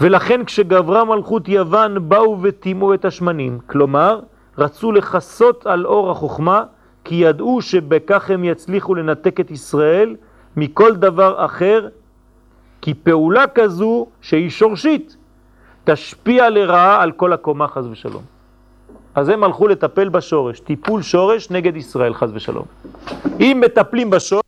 ולכן 0.00 0.44
כשגברה 0.44 1.04
מלכות 1.04 1.48
יוון 1.48 2.08
באו 2.08 2.38
וטימו 2.42 2.94
את 2.94 3.04
השמנים, 3.04 3.58
כלומר 3.66 4.20
רצו 4.58 4.92
לחסות 4.92 5.66
על 5.66 5.86
אור 5.86 6.10
החוכמה 6.10 6.64
כי 7.04 7.14
ידעו 7.14 7.62
שבכך 7.62 8.30
הם 8.30 8.44
יצליחו 8.44 8.94
לנתק 8.94 9.40
את 9.40 9.50
ישראל 9.50 10.16
מכל 10.56 10.96
דבר 10.96 11.44
אחר 11.44 11.88
כי 12.82 12.94
פעולה 12.94 13.46
כזו 13.46 14.06
שהיא 14.20 14.50
שורשית 14.50 15.15
תשפיע 15.86 16.50
לרעה 16.50 17.02
על 17.02 17.12
כל 17.12 17.32
הקומה 17.32 17.68
חז 17.68 17.86
ושלום. 17.86 18.22
אז 19.14 19.28
הם 19.28 19.44
הלכו 19.44 19.68
לטפל 19.68 20.08
בשורש, 20.08 20.60
טיפול 20.60 21.02
שורש 21.02 21.50
נגד 21.50 21.76
ישראל 21.76 22.14
חז 22.14 22.30
ושלום. 22.34 22.64
אם 23.40 23.62
מטפלים 23.64 24.10
בשורש 24.10 24.42